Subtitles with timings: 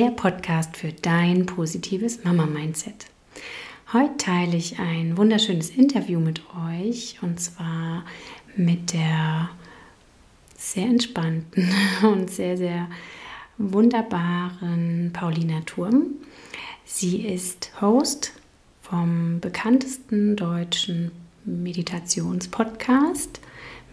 [0.00, 3.04] Der Podcast für dein positives Mama-Mindset.
[3.92, 6.40] Heute teile ich ein wunderschönes Interview mit
[6.70, 8.06] euch und zwar
[8.56, 9.50] mit der
[10.56, 11.70] sehr entspannten
[12.02, 12.88] und sehr, sehr
[13.58, 16.14] wunderbaren Paulina Turm.
[16.86, 18.32] Sie ist Host
[18.80, 21.10] vom bekanntesten deutschen
[21.44, 23.38] Meditationspodcast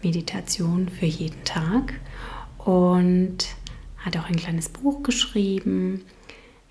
[0.02, 2.00] Meditation für jeden Tag
[2.64, 3.57] und
[4.08, 6.04] hat auch ein kleines Buch geschrieben.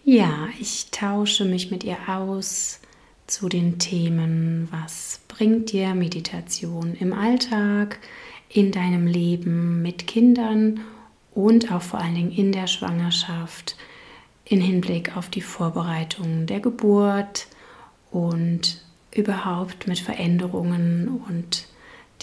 [0.03, 2.79] Ja, ich tausche mich mit ihr aus
[3.27, 7.99] zu den Themen, was bringt dir Meditation im Alltag,
[8.49, 10.79] in deinem Leben mit Kindern
[11.35, 13.75] und auch vor allen Dingen in der Schwangerschaft,
[14.45, 17.47] in Hinblick auf die Vorbereitung der Geburt
[18.09, 21.67] und überhaupt mit Veränderungen und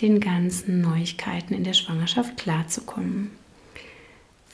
[0.00, 3.30] den ganzen Neuigkeiten in der Schwangerschaft klarzukommen.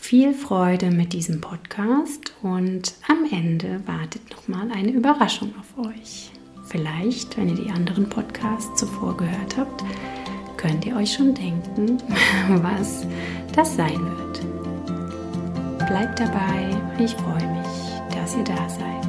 [0.00, 6.32] Viel Freude mit diesem Podcast und am Ende wartet nochmal eine Überraschung auf euch.
[6.64, 9.84] Vielleicht, wenn ihr die anderen Podcasts zuvor gehört habt,
[10.56, 11.98] könnt ihr euch schon denken,
[12.48, 13.06] was
[13.54, 14.40] das sein wird.
[15.86, 18.99] Bleibt dabei, ich freue mich, dass ihr da seid.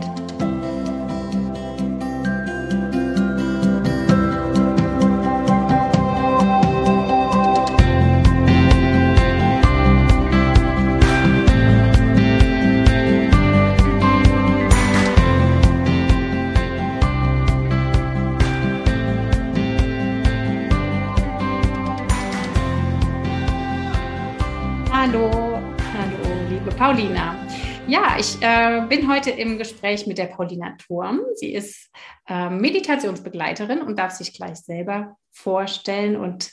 [28.42, 31.22] Äh, bin heute im Gespräch mit der Paulina Turm.
[31.36, 31.90] Sie ist
[32.28, 36.16] äh, Meditationsbegleiterin und darf sich gleich selber vorstellen.
[36.16, 36.52] Und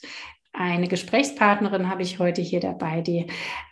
[0.52, 3.26] eine Gesprächspartnerin habe ich heute hier dabei, die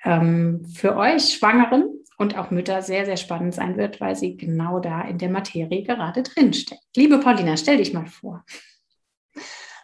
[0.04, 4.80] ähm, für euch Schwangeren und auch Mütter sehr, sehr spannend sein wird, weil sie genau
[4.80, 6.82] da in der Materie gerade drinsteckt.
[6.96, 8.44] Liebe Paulina, stell dich mal vor.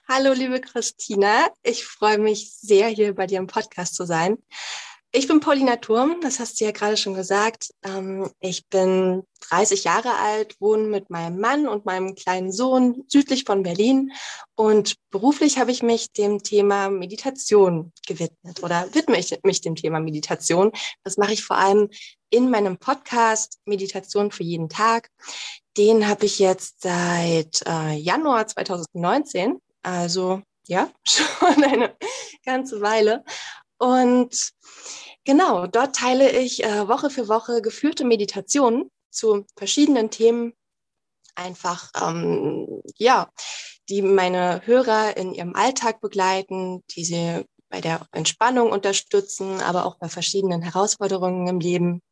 [0.09, 1.47] Hallo, liebe Christina.
[1.62, 4.38] Ich freue mich sehr, hier bei dir im Podcast zu sein.
[5.14, 7.74] Ich bin Paulina Turm, das hast du ja gerade schon gesagt.
[7.84, 13.44] Ähm, ich bin 30 Jahre alt, wohne mit meinem Mann und meinem kleinen Sohn südlich
[13.44, 14.12] von Berlin
[14.54, 20.00] und beruflich habe ich mich dem Thema Meditation gewidmet oder widme ich mich dem Thema
[20.00, 20.72] Meditation.
[21.04, 21.90] Das mache ich vor allem
[22.30, 25.10] in meinem Podcast Meditation für jeden Tag.
[25.76, 31.94] Den habe ich jetzt seit äh, Januar 2019, also ja, schon eine
[32.46, 33.24] ganze Weile.
[33.82, 34.53] Und
[35.25, 40.53] genau, dort teile ich äh, Woche für Woche geführte Meditationen zu verschiedenen Themen,
[41.34, 43.28] einfach, ähm, ja,
[43.88, 49.98] die meine Hörer in ihrem Alltag begleiten, die sie bei der Entspannung unterstützen, aber auch
[49.98, 52.03] bei verschiedenen Herausforderungen im Leben.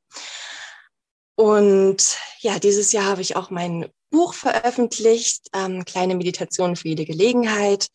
[1.36, 7.04] Und ja, dieses Jahr habe ich auch mein Buch veröffentlicht, ähm, Kleine Meditationen für jede
[7.04, 7.86] Gelegenheit.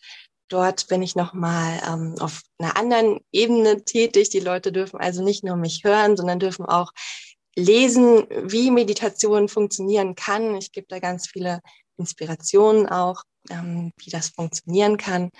[0.48, 4.30] Dort bin ich nochmal ähm, auf einer anderen Ebene tätig.
[4.30, 6.92] Die Leute dürfen also nicht nur mich hören, sondern dürfen auch
[7.56, 10.56] lesen, wie Meditation funktionieren kann.
[10.56, 11.62] Ich gebe da ganz viele
[11.98, 15.32] Inspirationen auch, ähm, wie das funktionieren kann.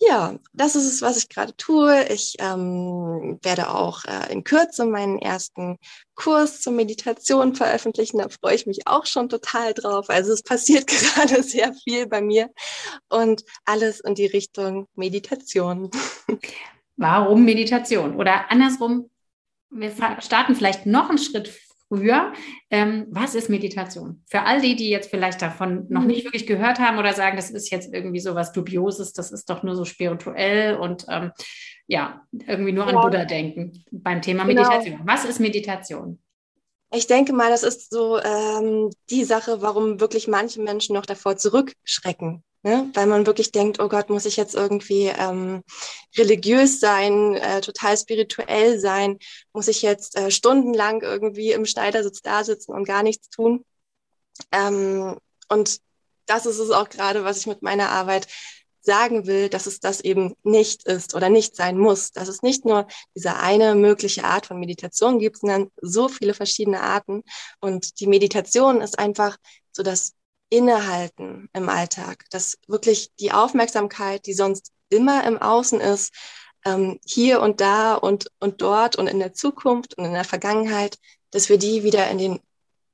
[0.00, 2.04] Ja, das ist es, was ich gerade tue.
[2.08, 5.76] Ich ähm, werde auch äh, in Kürze meinen ersten
[6.14, 8.18] Kurs zur Meditation veröffentlichen.
[8.18, 10.08] Da freue ich mich auch schon total drauf.
[10.08, 12.48] Also es passiert gerade sehr viel bei mir
[13.08, 15.90] und alles in die Richtung Meditation.
[16.96, 18.16] Warum Meditation?
[18.16, 19.10] Oder andersrum,
[19.70, 21.52] wir starten vielleicht noch einen Schritt
[21.88, 22.32] früher.
[22.70, 24.22] Ähm, was ist Meditation?
[24.26, 27.50] Für all die, die jetzt vielleicht davon noch nicht wirklich gehört haben oder sagen, das
[27.50, 31.32] ist jetzt irgendwie so was Dubioses, das ist doch nur so spirituell und ähm,
[31.86, 32.96] ja, irgendwie nur ja.
[32.96, 34.62] an Buddha denken beim Thema genau.
[34.62, 35.00] Meditation.
[35.04, 36.18] Was ist Meditation?
[36.90, 41.36] Ich denke mal, das ist so ähm, die Sache, warum wirklich manche Menschen noch davor
[41.36, 42.90] zurückschrecken, Ne?
[42.94, 45.62] Weil man wirklich denkt, oh Gott, muss ich jetzt irgendwie ähm,
[46.16, 49.18] religiös sein, äh, total spirituell sein,
[49.52, 53.64] muss ich jetzt äh, stundenlang irgendwie im Schneidersitz da sitzen und gar nichts tun.
[54.50, 55.18] Ähm,
[55.48, 55.80] und
[56.26, 58.26] das ist es auch gerade, was ich mit meiner Arbeit
[58.82, 62.64] sagen will, dass es das eben nicht ist oder nicht sein muss, dass es nicht
[62.64, 67.22] nur diese eine mögliche Art von Meditation gibt, sondern so viele verschiedene Arten.
[67.60, 69.36] Und die Meditation ist einfach
[69.72, 70.14] so das
[70.50, 76.14] Innehalten im Alltag, dass wirklich die Aufmerksamkeit, die sonst immer im Außen ist,
[76.64, 80.98] ähm, hier und da und, und dort und in der Zukunft und in der Vergangenheit,
[81.30, 82.40] dass wir die wieder in den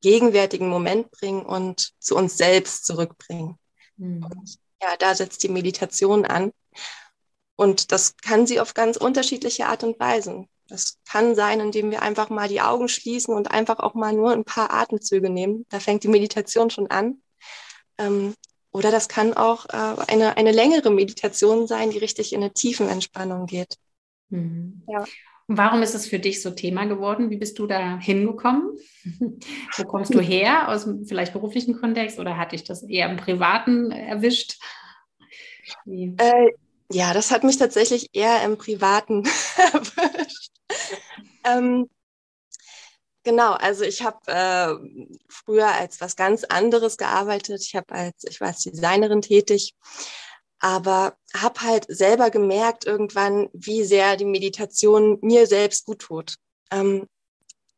[0.01, 3.59] gegenwärtigen Moment bringen und zu uns selbst zurückbringen.
[3.97, 4.25] Mhm.
[4.25, 6.53] Und ja, da setzt die Meditation an.
[7.57, 10.49] Und das kann sie auf ganz unterschiedliche Art und Weisen.
[10.69, 14.33] Das kann sein, indem wir einfach mal die Augen schließen und einfach auch mal nur
[14.33, 15.65] ein paar Atemzüge nehmen.
[15.69, 17.23] Da fängt die Meditation schon an.
[17.99, 18.35] Ähm,
[18.73, 22.89] oder das kann auch äh, eine, eine längere Meditation sein, die richtig in eine tiefen
[22.89, 23.79] Entspannung geht.
[24.31, 24.83] Mhm.
[24.89, 25.05] Ja.
[25.47, 27.31] Und warum ist es für dich so Thema geworden?
[27.31, 28.79] Wie bist du da hingekommen?
[29.77, 30.69] Wo kommst du her?
[30.69, 34.59] Aus dem vielleicht beruflichen Kontext oder hat dich das eher im Privaten erwischt?
[35.87, 36.51] Äh,
[36.91, 39.25] ja, das hat mich tatsächlich eher im Privaten
[39.57, 40.53] erwischt.
[41.45, 41.89] Ähm,
[43.25, 47.63] genau, also ich habe äh, früher als was ganz anderes gearbeitet.
[47.63, 49.75] Ich habe als, ich war als Designerin tätig,
[50.61, 56.37] aber habe halt selber gemerkt irgendwann, wie sehr die Meditation mir selbst gut tut.
[56.71, 57.07] Ähm,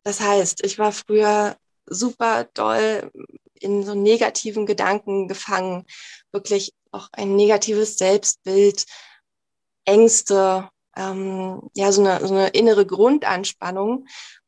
[0.05, 1.57] das heißt, ich war früher
[1.87, 3.11] super doll
[3.55, 5.87] in so negativen Gedanken gefangen,
[6.33, 8.85] wirklich auch ein negatives Selbstbild,
[9.85, 14.07] Ängste, ähm, ja, so eine, so eine innere Grundanspannung.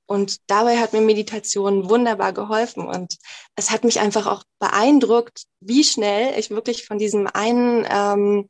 [0.08, 2.88] Und dabei hat mir Meditation wunderbar geholfen.
[2.88, 3.18] Und
[3.56, 8.48] es hat mich einfach auch beeindruckt, wie schnell ich wirklich von diesem einen ähm,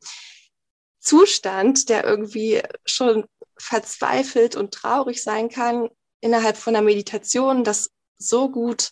[1.00, 3.25] Zustand, der irgendwie schon
[3.58, 5.88] verzweifelt und traurig sein kann,
[6.20, 8.90] innerhalb von der Meditation, das so gut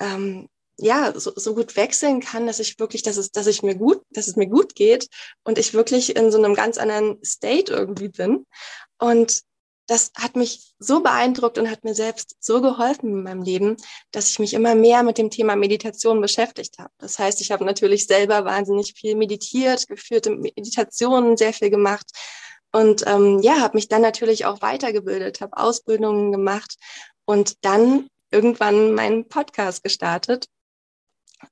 [0.00, 0.48] ähm,
[0.78, 4.02] ja, so, so gut wechseln kann, dass ich wirklich, dass es, dass ich mir gut,
[4.10, 5.08] dass es mir gut geht
[5.44, 8.46] und ich wirklich in so einem ganz anderen State irgendwie bin.
[8.98, 9.42] Und
[9.86, 13.76] das hat mich so beeindruckt und hat mir selbst so geholfen in meinem Leben,
[14.12, 16.92] dass ich mich immer mehr mit dem Thema Meditation beschäftigt habe.
[16.98, 22.10] Das heißt, ich habe natürlich selber wahnsinnig viel meditiert, geführte Meditationen sehr viel gemacht
[22.72, 26.76] und ähm, ja, habe mich dann natürlich auch weitergebildet, habe Ausbildungen gemacht
[27.24, 30.46] und dann irgendwann meinen Podcast gestartet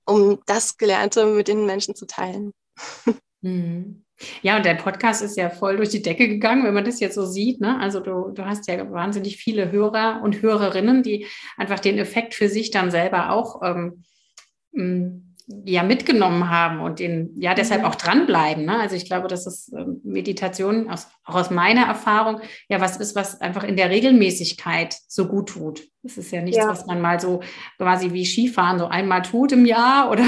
[0.05, 2.53] um das Gelernte mit den Menschen zu teilen.
[3.45, 4.02] Mhm.
[4.43, 7.15] Ja, und der Podcast ist ja voll durch die Decke gegangen, wenn man das jetzt
[7.15, 7.61] so sieht.
[7.61, 7.79] Ne?
[7.81, 11.27] Also du, du hast ja wahnsinnig viele Hörer und Hörerinnen, die
[11.57, 14.05] einfach den Effekt für sich dann selber auch ähm,
[15.65, 17.89] ja mitgenommen haben und den ja deshalb mhm.
[17.89, 18.65] auch dranbleiben.
[18.65, 18.79] Ne?
[18.79, 23.15] Also ich glaube, dass das ähm, Meditation aus, auch aus meiner Erfahrung ja was ist,
[23.15, 25.83] was einfach in der Regelmäßigkeit so gut tut.
[26.03, 26.69] Das ist ja nichts, ja.
[26.69, 27.41] was man mal so
[27.79, 30.25] quasi wie Skifahren so einmal tut im Jahr oder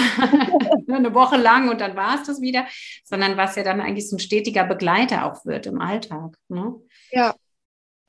[0.88, 2.66] eine Woche lang und dann war es das wieder,
[3.04, 6.36] sondern was ja dann eigentlich so ein stetiger Begleiter auch wird im Alltag.
[6.48, 6.74] Ne?
[7.10, 7.34] Ja,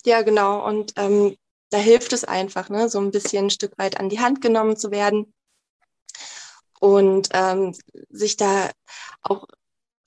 [0.05, 0.65] ja, genau.
[0.65, 1.35] Und ähm,
[1.71, 4.77] da hilft es einfach, ne, so ein bisschen ein Stück weit an die Hand genommen
[4.77, 5.33] zu werden
[6.80, 7.75] und ähm,
[8.10, 8.72] sich da
[9.22, 9.45] auch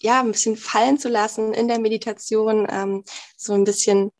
[0.00, 3.04] ja ein bisschen fallen zu lassen in der Meditation, ähm,
[3.36, 4.12] so ein bisschen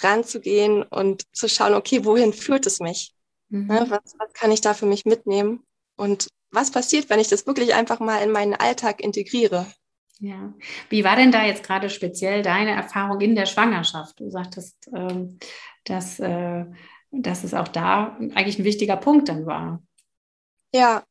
[0.00, 3.14] ranzugehen und zu schauen, okay, wohin führt es mich?
[3.48, 3.66] Mhm.
[3.66, 5.64] Ne, was, was kann ich da für mich mitnehmen?
[5.96, 9.66] Und was passiert, wenn ich das wirklich einfach mal in meinen Alltag integriere?
[10.20, 10.54] Ja,
[10.90, 14.18] wie war denn da jetzt gerade speziell deine Erfahrung in der Schwangerschaft?
[14.20, 15.38] Du sagtest, ähm,
[15.84, 16.64] dass, äh,
[17.10, 19.82] dass es auch da eigentlich ein wichtiger Punkt dann war.
[20.72, 21.04] Ja,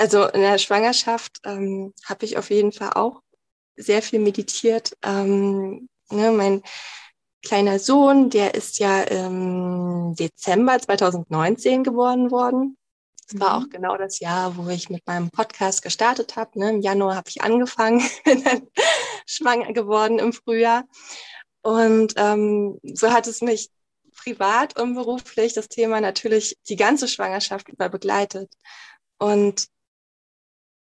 [0.00, 3.20] also in der Schwangerschaft ähm, habe ich auf jeden Fall auch
[3.76, 4.96] sehr viel meditiert.
[5.04, 6.62] Ähm, ne, mein
[7.42, 12.78] kleiner Sohn, der ist ja im Dezember 2019 geboren worden.
[13.26, 13.40] Das mhm.
[13.40, 16.58] war auch genau das Jahr, wo ich mit meinem Podcast gestartet habe.
[16.58, 16.70] Ne?
[16.70, 18.66] Im Januar habe ich angefangen, bin dann
[19.26, 20.84] schwanger geworden im Frühjahr.
[21.62, 23.68] Und ähm, so hat es mich
[24.16, 28.50] privat und beruflich das Thema natürlich die ganze Schwangerschaft über begleitet.
[29.18, 29.68] Und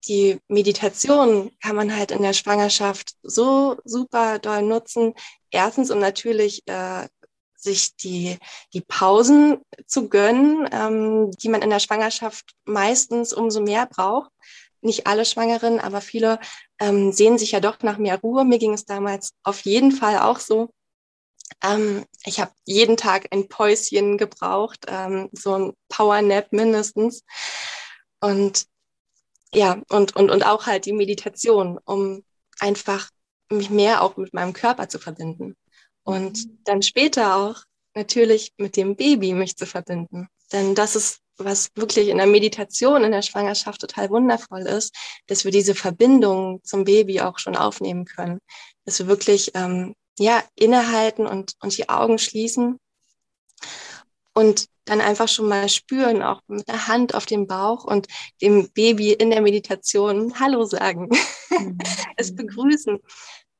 [0.07, 5.13] die Meditation kann man halt in der Schwangerschaft so super doll nutzen.
[5.51, 7.07] Erstens, um natürlich äh,
[7.55, 8.37] sich die,
[8.73, 14.31] die Pausen zu gönnen, ähm, die man in der Schwangerschaft meistens umso mehr braucht.
[14.81, 16.39] Nicht alle Schwangeren, aber viele
[16.79, 18.43] ähm, sehen sich ja doch nach mehr Ruhe.
[18.45, 20.73] Mir ging es damals auf jeden Fall auch so.
[21.63, 27.23] Ähm, ich habe jeden Tag ein Päuschen gebraucht, ähm, so ein Power Nap mindestens.
[28.21, 28.65] Und
[29.53, 32.23] ja, und, und, und auch halt die Meditation, um
[32.59, 33.09] einfach
[33.49, 35.55] mich mehr auch mit meinem Körper zu verbinden.
[36.03, 36.59] Und mhm.
[36.63, 40.27] dann später auch natürlich mit dem Baby mich zu verbinden.
[40.51, 44.95] Denn das ist, was wirklich in der Meditation in der Schwangerschaft total wundervoll ist,
[45.27, 48.39] dass wir diese Verbindung zum Baby auch schon aufnehmen können.
[48.85, 52.77] Dass wir wirklich ähm, ja, innehalten und, und die Augen schließen
[54.33, 58.07] und dann einfach schon mal spüren, auch mit der Hand auf dem Bauch und
[58.41, 61.09] dem Baby in der Meditation Hallo sagen,
[61.49, 61.77] mhm.
[62.17, 62.99] es begrüßen,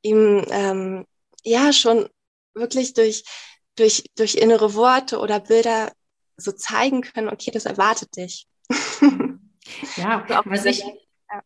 [0.01, 1.05] ihm ähm,
[1.43, 2.09] ja schon
[2.53, 3.23] wirklich durch,
[3.75, 5.91] durch, durch innere Worte oder Bilder
[6.37, 8.47] so zeigen können, okay, das erwartet dich.
[9.95, 10.83] Ja, was ich,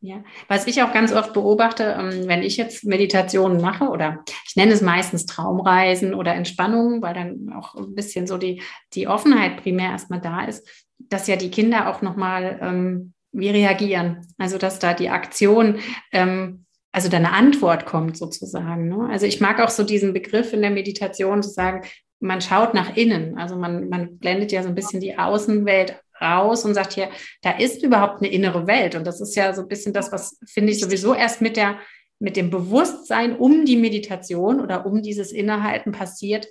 [0.01, 0.23] Ja.
[0.47, 4.73] Was ich auch ganz oft beobachte, ähm, wenn ich jetzt Meditationen mache oder ich nenne
[4.73, 8.61] es meistens Traumreisen oder Entspannung, weil dann auch ein bisschen so die,
[8.93, 14.25] die Offenheit primär erstmal da ist, dass ja die Kinder auch nochmal ähm, wie reagieren.
[14.37, 15.79] Also dass da die Aktion,
[16.11, 18.89] ähm, also da eine Antwort kommt sozusagen.
[18.89, 19.09] Ne?
[19.09, 21.85] Also ich mag auch so diesen Begriff in der Meditation zu sagen,
[22.19, 23.37] man schaut nach innen.
[23.37, 27.09] Also man, man blendet ja so ein bisschen die Außenwelt raus und sagt hier,
[27.41, 28.95] da ist überhaupt eine innere Welt.
[28.95, 31.77] Und das ist ja so ein bisschen das, was finde ich sowieso erst mit der,
[32.19, 36.47] mit dem Bewusstsein um die Meditation oder um dieses Innehalten passiert,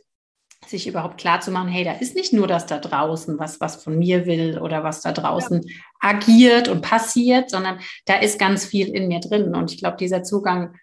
[0.66, 3.82] sich überhaupt klar zu machen, hey, da ist nicht nur das da draußen, was, was
[3.82, 5.74] von mir will oder was da draußen ja.
[6.00, 9.54] agiert und passiert, sondern da ist ganz viel in mir drin.
[9.54, 10.74] Und ich glaube, dieser Zugang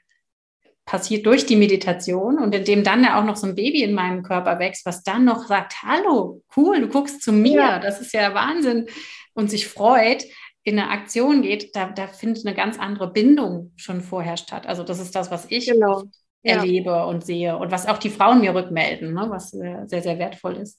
[0.91, 4.24] passiert durch die Meditation und indem dann ja auch noch so ein Baby in meinem
[4.24, 7.79] Körper wächst, was dann noch sagt, hallo, cool, du guckst zu mir, ja.
[7.79, 8.88] das ist ja Wahnsinn
[9.33, 10.25] und sich freut,
[10.63, 14.67] in eine Aktion geht, da, da findet eine ganz andere Bindung schon vorher statt.
[14.67, 16.03] Also das ist das, was ich genau.
[16.43, 17.03] erlebe ja.
[17.05, 20.77] und sehe und was auch die Frauen mir rückmelden, ne, was sehr, sehr wertvoll ist.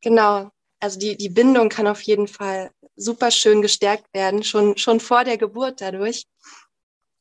[0.00, 0.48] Genau.
[0.80, 5.24] Also die, die Bindung kann auf jeden Fall super schön gestärkt werden, schon, schon vor
[5.24, 6.24] der Geburt dadurch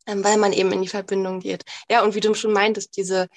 [0.07, 1.63] weil man eben in die Verbindung geht.
[1.89, 3.27] Ja, und wie du schon meintest, diese,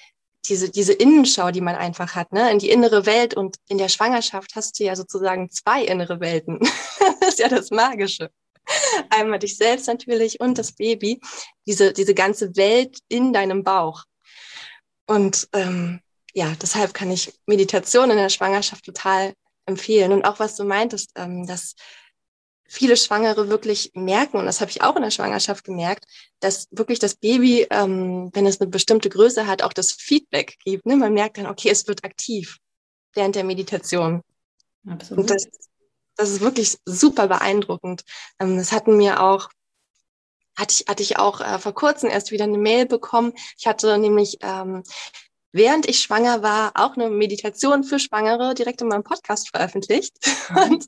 [0.45, 3.89] diese, diese Innenschau, die man einfach hat, ne, in die innere Welt und in der
[3.89, 6.59] Schwangerschaft hast du ja sozusagen zwei innere Welten.
[7.19, 8.31] das ist ja das Magische.
[9.09, 11.19] Einmal dich selbst natürlich und das Baby,
[11.65, 14.05] diese, diese ganze Welt in deinem Bauch.
[15.07, 15.99] Und ähm,
[16.33, 19.33] ja, deshalb kann ich Meditation in der Schwangerschaft total
[19.65, 20.11] empfehlen.
[20.11, 21.75] Und auch was du meintest, ähm, dass
[22.71, 26.05] viele Schwangere wirklich merken, und das habe ich auch in der Schwangerschaft gemerkt,
[26.39, 30.85] dass wirklich das Baby, ähm, wenn es eine bestimmte Größe hat, auch das Feedback gibt.
[30.85, 30.95] Ne?
[30.95, 32.59] Man merkt dann, okay, es wird aktiv
[33.13, 34.21] während der Meditation.
[34.87, 35.19] Absolut.
[35.19, 35.47] Und das,
[36.15, 38.03] das ist wirklich super beeindruckend.
[38.39, 39.49] Ähm, das hatten mir auch
[40.57, 43.33] hatte ich, hatte ich auch äh, vor kurzem erst wieder eine Mail bekommen.
[43.57, 44.83] Ich hatte nämlich, ähm,
[45.51, 50.15] während ich schwanger war, auch eine Meditation für Schwangere direkt in meinem Podcast veröffentlicht.
[50.49, 50.57] Mhm.
[50.57, 50.85] Und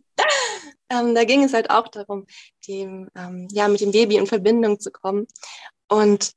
[0.99, 2.25] ähm, da ging es halt auch darum,
[2.67, 5.27] dem, ähm, ja, mit dem Baby in Verbindung zu kommen.
[5.87, 6.33] Und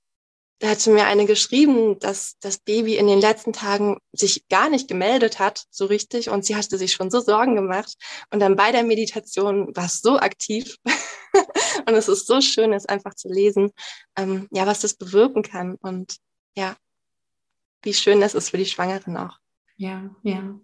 [0.58, 4.88] da hatte mir eine geschrieben, dass das Baby in den letzten Tagen sich gar nicht
[4.88, 7.94] gemeldet hat, so richtig, und sie hatte sich schon so Sorgen gemacht.
[8.30, 10.76] Und dann bei der Meditation war es so aktiv.
[11.86, 13.72] und es ist so schön, es einfach zu lesen,
[14.16, 15.76] ähm, ja, was das bewirken kann.
[15.76, 16.16] Und
[16.56, 16.74] ja,
[17.82, 19.38] wie schön das ist für die Schwangeren auch.
[19.76, 20.58] Ja, ja.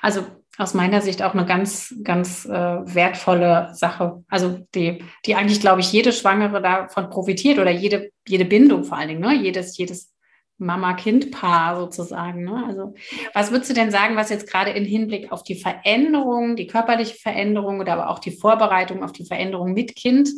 [0.00, 0.26] Also
[0.60, 4.22] aus meiner Sicht auch eine ganz, ganz äh, wertvolle Sache.
[4.28, 8.98] Also die, die eigentlich, glaube ich, jede Schwangere davon profitiert oder jede, jede Bindung vor
[8.98, 9.34] allen Dingen, ne?
[9.34, 10.14] jedes, jedes
[10.58, 12.44] Mama-Kind-Paar sozusagen.
[12.44, 12.64] Ne?
[12.66, 12.94] Also
[13.32, 17.14] was würdest du denn sagen, was jetzt gerade im Hinblick auf die Veränderung, die körperliche
[17.14, 20.28] Veränderung oder aber auch die Vorbereitung auf die Veränderung mit Kind,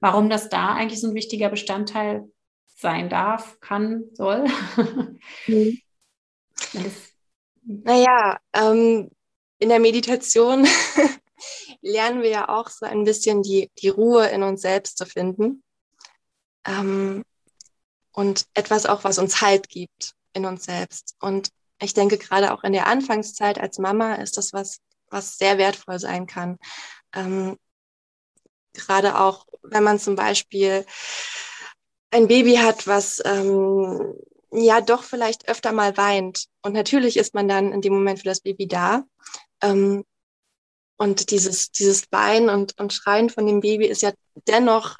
[0.00, 2.24] warum das da eigentlich so ein wichtiger Bestandteil
[2.66, 4.44] sein darf, kann, soll?
[5.46, 5.78] Mhm.
[7.70, 9.10] Naja, ähm,
[9.58, 10.66] in der Meditation
[11.80, 15.62] lernen wir ja auch so ein bisschen die, die Ruhe in uns selbst zu finden.
[16.66, 17.24] Ähm,
[18.12, 21.14] und etwas auch, was uns Halt gibt in uns selbst.
[21.20, 21.50] Und
[21.80, 26.00] ich denke, gerade auch in der Anfangszeit als Mama ist das was, was sehr wertvoll
[26.00, 26.58] sein kann.
[27.14, 27.56] Ähm,
[28.72, 30.84] gerade auch, wenn man zum Beispiel
[32.10, 34.14] ein Baby hat, was ähm,
[34.52, 36.46] ja doch vielleicht öfter mal weint.
[36.62, 39.04] Und natürlich ist man dann in dem Moment für das Baby da.
[39.62, 40.04] Ähm,
[40.96, 44.12] und dieses, dieses Weinen und, und Schreien von dem Baby ist ja
[44.46, 44.96] dennoch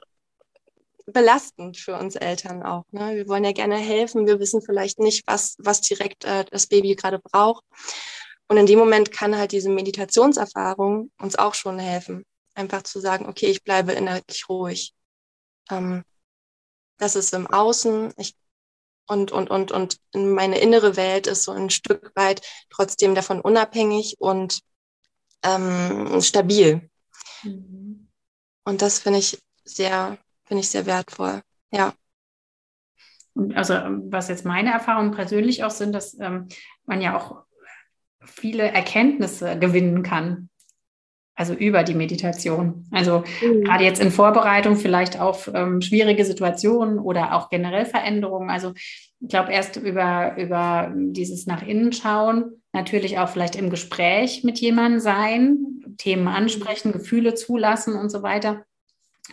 [1.07, 2.85] belastend für uns Eltern auch.
[2.91, 3.17] Ne?
[3.17, 4.27] Wir wollen ja gerne helfen.
[4.27, 7.65] Wir wissen vielleicht nicht, was, was direkt äh, das Baby gerade braucht.
[8.49, 12.25] Und in dem Moment kann halt diese Meditationserfahrung uns auch schon helfen.
[12.55, 14.95] Einfach zu sagen, okay, ich bleibe innerlich ruhig.
[15.71, 16.05] Ähm,
[16.99, 18.13] das ist im Außen.
[18.17, 18.35] Ich
[19.09, 24.17] und, und, und, und meine innere Welt ist so ein Stück weit trotzdem davon unabhängig
[24.19, 24.61] und
[25.43, 26.91] ähm, stabil.
[27.43, 28.09] Mhm.
[28.65, 31.41] Und das finde ich sehr, finde ich sehr wertvoll.
[31.71, 31.95] Ja.
[33.55, 36.49] Also was jetzt meine Erfahrungen persönlich auch sind, dass ähm,
[36.85, 37.45] man ja auch
[38.21, 40.48] viele Erkenntnisse gewinnen kann
[41.39, 42.85] also über die Meditation.
[42.91, 43.63] Also mhm.
[43.63, 48.51] gerade jetzt in Vorbereitung vielleicht auf ähm, schwierige Situationen oder auch generell Veränderungen.
[48.51, 54.43] Also ich glaube, erst über, über dieses nach innen schauen, natürlich auch vielleicht im Gespräch
[54.43, 55.59] mit jemandem sein,
[55.97, 58.65] Themen ansprechen, Gefühle zulassen und so weiter,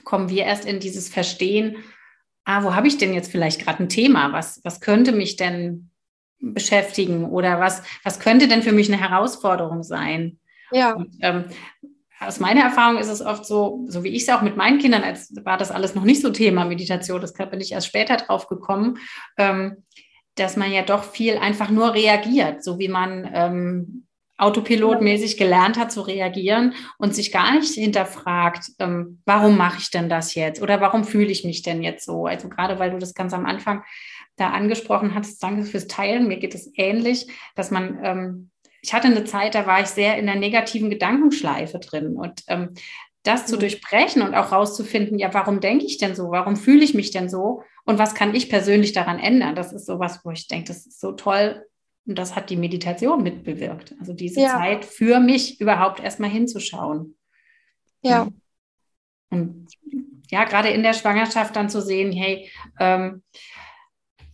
[0.04, 1.78] kommen wir erst in dieses Verstehen,
[2.44, 4.32] ah, wo habe ich denn jetzt vielleicht gerade ein Thema?
[4.32, 5.90] Was, was könnte mich denn
[6.40, 10.38] beschäftigen oder was, was könnte denn für mich eine Herausforderung sein?
[10.72, 10.94] Ja.
[10.94, 11.46] Und, ähm,
[12.20, 15.04] aus meiner Erfahrung ist es oft so, so wie ich es auch mit meinen Kindern,
[15.04, 18.48] als war das alles noch nicht so Thema Meditation, das bin ich erst später drauf
[18.48, 18.98] gekommen,
[19.38, 19.84] ähm,
[20.36, 24.06] dass man ja doch viel einfach nur reagiert, so wie man ähm,
[24.38, 30.10] autopilotmäßig gelernt hat zu reagieren und sich gar nicht hinterfragt, ähm, warum mache ich denn
[30.10, 32.26] das jetzt oder warum fühle ich mich denn jetzt so?
[32.26, 33.84] Also gerade weil du das ganz am Anfang
[34.36, 38.52] da angesprochen hattest, danke fürs Teilen, mir geht es ähnlich, dass man ähm,
[38.86, 42.16] ich hatte eine Zeit, da war ich sehr in der negativen Gedankenschleife drin.
[42.16, 42.76] Und ähm,
[43.24, 43.62] das zu mhm.
[43.62, 46.30] durchbrechen und auch rauszufinden, ja, warum denke ich denn so?
[46.30, 47.64] Warum fühle ich mich denn so?
[47.86, 49.56] Und was kann ich persönlich daran ändern?
[49.56, 51.66] Das ist sowas, wo ich denke, das ist so toll.
[52.06, 53.96] Und das hat die Meditation mitbewirkt.
[54.00, 54.50] Also diese ja.
[54.50, 57.18] Zeit für mich überhaupt erstmal hinzuschauen.
[58.04, 58.28] Ja.
[59.32, 59.68] Und
[60.30, 63.24] ja, gerade in der Schwangerschaft dann zu sehen, hey, ähm,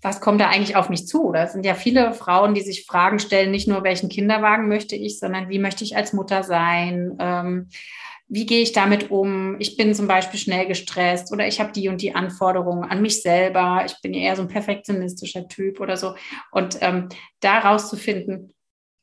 [0.02, 1.32] was kommt da eigentlich auf mich zu?
[1.32, 5.20] Da sind ja viele Frauen, die sich Fragen stellen, nicht nur, welchen Kinderwagen möchte ich,
[5.20, 7.16] sondern wie möchte ich als Mutter sein?
[7.20, 7.70] Ähm,
[8.28, 9.60] wie gehe ich damit um?
[9.60, 13.22] Ich bin zum Beispiel schnell gestresst oder ich habe die und die Anforderungen an mich
[13.22, 13.84] selber.
[13.86, 16.16] Ich bin eher so ein perfektionistischer Typ oder so.
[16.52, 17.10] Und ähm,
[17.42, 18.54] da rauszufinden,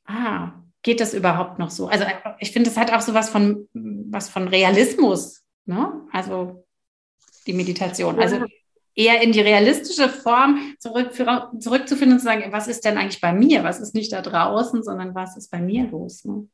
[0.06, 0.52] ah,
[0.82, 1.88] geht das überhaupt noch so?
[1.88, 2.06] Also
[2.40, 5.44] ich finde, es hat auch so was von, was von Realismus.
[5.66, 5.92] Ne?
[6.10, 6.64] Also
[7.46, 8.18] die Meditation.
[8.18, 8.44] Also
[8.98, 13.32] eher in die realistische Form zurück, zurückzufinden und zu sagen, was ist denn eigentlich bei
[13.32, 13.62] mir?
[13.62, 16.24] Was ist nicht da draußen, sondern was ist bei mir los?
[16.24, 16.48] Ne?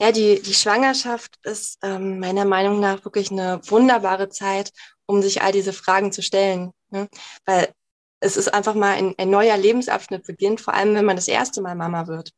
[0.00, 4.70] Ja, die, die Schwangerschaft ist ähm, meiner Meinung nach wirklich eine wunderbare Zeit,
[5.06, 6.70] um sich all diese Fragen zu stellen.
[6.90, 7.08] Ne?
[7.44, 7.72] Weil
[8.20, 11.60] es ist einfach mal ein, ein neuer Lebensabschnitt beginnt, vor allem wenn man das erste
[11.60, 12.30] Mal Mama wird.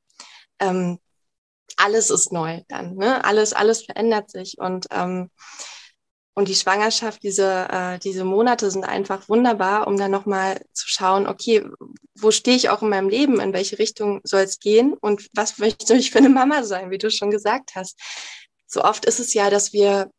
[0.60, 0.98] Ähm,
[1.76, 3.22] alles ist neu dann, ne?
[3.24, 4.56] Alles, alles verändert sich.
[4.58, 5.30] Und ähm,
[6.38, 11.26] und die Schwangerschaft, diese, äh, diese Monate sind einfach wunderbar, um dann nochmal zu schauen,
[11.26, 11.66] okay,
[12.14, 15.56] wo stehe ich auch in meinem Leben, in welche Richtung soll es gehen und was
[15.56, 17.98] möchte ich für eine Mama sein, wie du schon gesagt hast.
[18.66, 20.10] So oft ist es ja, dass wir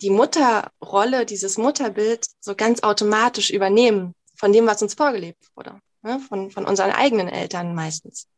[0.00, 6.20] die Mutterrolle, dieses Mutterbild so ganz automatisch übernehmen von dem, was uns vorgelebt wurde, ne?
[6.20, 8.28] von, von unseren eigenen Eltern meistens.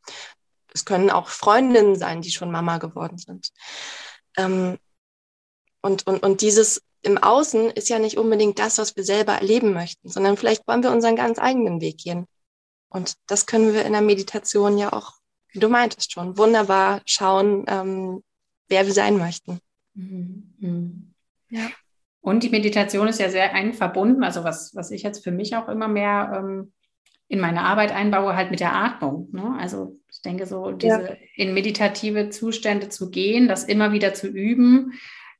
[0.74, 3.52] Es können auch Freundinnen sein, die schon Mama geworden sind.
[4.37, 4.76] Ähm,
[5.82, 9.72] und, und, und dieses im Außen ist ja nicht unbedingt das, was wir selber erleben
[9.72, 12.26] möchten, sondern vielleicht wollen wir unseren ganz eigenen Weg gehen.
[12.88, 15.14] Und das können wir in der Meditation ja auch,
[15.50, 18.22] wie du meintest schon, wunderbar schauen, ähm,
[18.68, 19.58] wer wir sein möchten.
[19.94, 20.54] Mhm.
[20.58, 21.08] mhm.
[21.48, 21.68] Ja.
[22.22, 25.56] Und die Meditation ist ja sehr eng verbunden, also was, was ich jetzt für mich
[25.56, 26.72] auch immer mehr ähm,
[27.26, 29.28] in meine Arbeit einbaue, halt mit der Atmung.
[29.32, 29.56] Ne?
[29.58, 31.16] Also ich denke so, diese ja.
[31.34, 34.92] in meditative Zustände zu gehen, das immer wieder zu üben,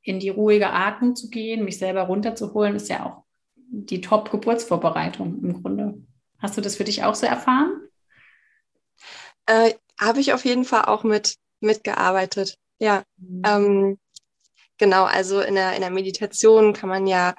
[0.03, 3.23] in die ruhige Atmung zu gehen, mich selber runterzuholen, ist ja auch
[3.55, 5.95] die Top-Geburtsvorbereitung im Grunde.
[6.39, 7.81] Hast du das für dich auch so erfahren?
[9.45, 12.57] Äh, Habe ich auf jeden Fall auch mit mitgearbeitet.
[12.79, 13.41] Ja, mhm.
[13.45, 13.99] ähm,
[14.77, 15.05] genau.
[15.05, 17.33] Also in der, in der Meditation kann man ja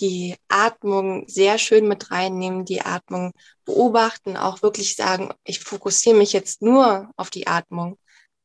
[0.00, 3.32] die Atmung sehr schön mit reinnehmen, die Atmung
[3.64, 7.96] beobachten, auch wirklich sagen, ich fokussiere mich jetzt nur auf die Atmung.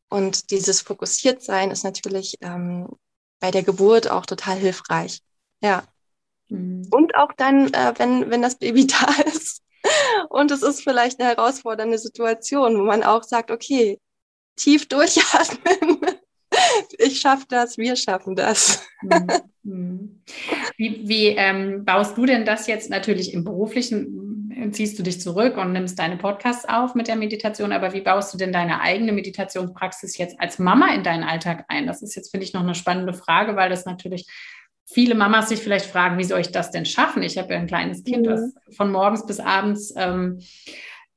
[0.10, 2.88] Und dieses Fokussiertsein ist natürlich ähm,
[3.40, 5.22] bei der Geburt auch total hilfreich.
[5.62, 5.84] Ja.
[6.50, 6.88] Mhm.
[6.92, 9.62] Und auch dann, äh, wenn, wenn das Baby da ist.
[10.30, 14.00] Und es ist vielleicht eine herausfordernde Situation, wo man auch sagt, okay,
[14.56, 16.00] tief durchatmen.
[16.98, 18.84] Ich schaffe das, wir schaffen das.
[19.04, 19.28] Mhm.
[19.64, 20.24] mhm.
[20.78, 24.29] Wie, wie ähm, baust du denn das jetzt natürlich im beruflichen?
[24.72, 28.34] Ziehst du dich zurück und nimmst deine Podcasts auf mit der Meditation, aber wie baust
[28.34, 31.88] du denn deine eigene Meditationspraxis jetzt als Mama in deinen Alltag ein?
[31.88, 34.28] Das ist jetzt, finde ich, noch eine spannende Frage, weil das natürlich
[34.86, 37.24] viele Mamas sich vielleicht fragen, wie soll ich das denn schaffen?
[37.24, 38.32] Ich habe ja ein kleines Kind, mhm.
[38.32, 40.40] was von morgens bis abends ähm,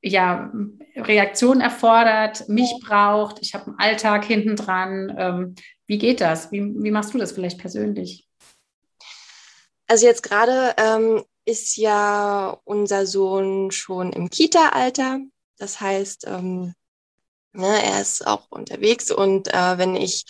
[0.01, 0.51] ja,
[0.95, 5.15] Reaktion erfordert, mich braucht, ich habe einen Alltag hinten dran.
[5.17, 5.55] Ähm,
[5.87, 6.51] wie geht das?
[6.51, 8.27] Wie, wie machst du das vielleicht persönlich?
[9.87, 15.19] Also jetzt gerade ähm, ist ja unser Sohn schon im Kita-Alter.
[15.57, 16.73] Das heißt, ähm,
[17.53, 20.25] ne, er ist auch unterwegs und äh, wenn ich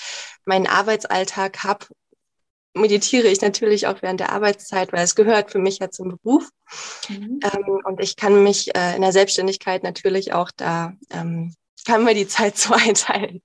[0.45, 1.86] meinen Arbeitsalltag habe,
[2.73, 6.49] meditiere ich natürlich auch während der Arbeitszeit, weil es gehört für mich ja zum Beruf.
[7.08, 7.39] Mhm.
[7.43, 11.54] Ähm, und ich kann mich äh, in der Selbstständigkeit natürlich auch da, ähm,
[11.86, 13.41] kann mir die Zeit so einteilen.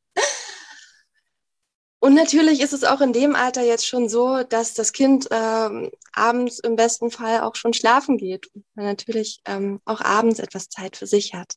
[2.00, 5.90] Und natürlich ist es auch in dem Alter jetzt schon so, dass das Kind ähm,
[6.12, 10.68] abends im besten Fall auch schon schlafen geht und man natürlich ähm, auch abends etwas
[10.68, 11.54] Zeit für sich hat.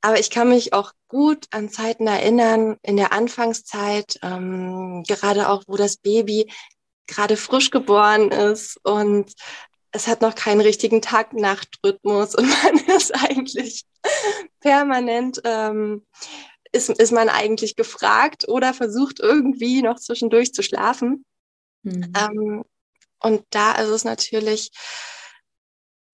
[0.00, 5.62] Aber ich kann mich auch gut an Zeiten erinnern, in der Anfangszeit, ähm, gerade auch,
[5.66, 6.50] wo das Baby
[7.06, 9.34] gerade frisch geboren ist und
[9.92, 13.84] es hat noch keinen richtigen Tag-Nacht-Rhythmus und man ist eigentlich
[14.60, 16.06] permanent ähm,
[16.72, 21.24] ist, ist man eigentlich gefragt oder versucht irgendwie noch zwischendurch zu schlafen.
[21.82, 22.12] Mhm.
[22.16, 22.64] Ähm,
[23.20, 24.70] und da ist es natürlich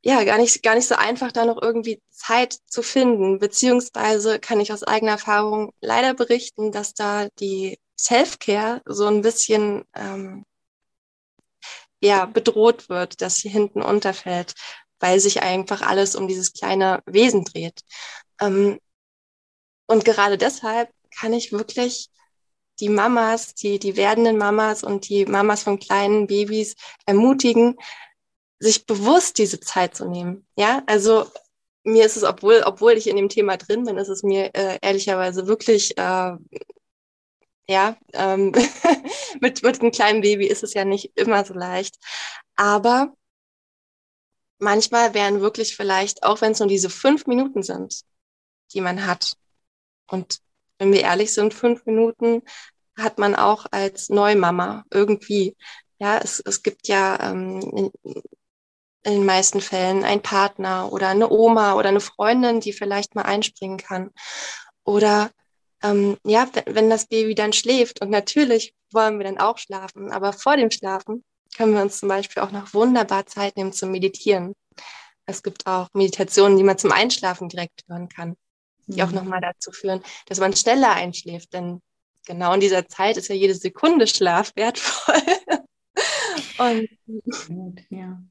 [0.02, 3.38] ja gar nicht, gar nicht so einfach, da noch irgendwie Zeit zu finden.
[3.38, 9.84] Beziehungsweise kann ich aus eigener Erfahrung leider berichten, dass da die Self-Care so ein bisschen
[9.94, 10.44] ähm,
[12.00, 14.54] ja, bedroht wird, dass sie hinten unterfällt,
[15.00, 17.80] weil sich einfach alles um dieses kleine Wesen dreht.
[18.40, 18.78] Ähm,
[19.86, 22.10] und gerade deshalb kann ich wirklich
[22.80, 27.76] die Mamas, die, die werdenden Mamas und die Mamas von kleinen Babys ermutigen,
[28.58, 30.46] sich bewusst diese Zeit zu nehmen.
[30.56, 31.26] Ja, also
[31.84, 34.78] mir ist es, obwohl, obwohl ich in dem Thema drin bin, ist es mir äh,
[34.82, 36.32] ehrlicherweise wirklich, äh,
[37.68, 38.52] ja, ähm,
[39.40, 41.96] mit, mit einem kleinen Baby ist es ja nicht immer so leicht.
[42.56, 43.14] Aber
[44.58, 48.02] manchmal wären wirklich vielleicht, auch wenn es nur diese fünf Minuten sind,
[48.72, 49.36] die man hat.
[50.08, 50.38] Und
[50.78, 52.42] wenn wir ehrlich sind, fünf Minuten
[52.98, 55.56] hat man auch als Neumama irgendwie.
[55.98, 58.22] Ja, es, es gibt ja ähm, in,
[59.04, 63.22] in den meisten Fällen einen Partner oder eine Oma oder eine Freundin, die vielleicht mal
[63.22, 64.10] einspringen kann.
[64.84, 65.30] Oder
[65.82, 70.32] ähm, ja, wenn das Baby dann schläft und natürlich wollen wir dann auch schlafen, aber
[70.32, 71.24] vor dem Schlafen
[71.56, 74.54] können wir uns zum Beispiel auch noch wunderbar Zeit nehmen zum Meditieren.
[75.26, 78.36] Es gibt auch Meditationen, die man zum Einschlafen direkt hören kann,
[78.86, 79.08] die mhm.
[79.08, 81.52] auch nochmal dazu führen, dass man schneller einschläft.
[81.52, 81.80] Denn
[82.26, 85.22] genau in dieser Zeit ist ja jede Sekunde Schlaf wertvoll.
[86.58, 86.88] Und
[87.90, 88.22] ja.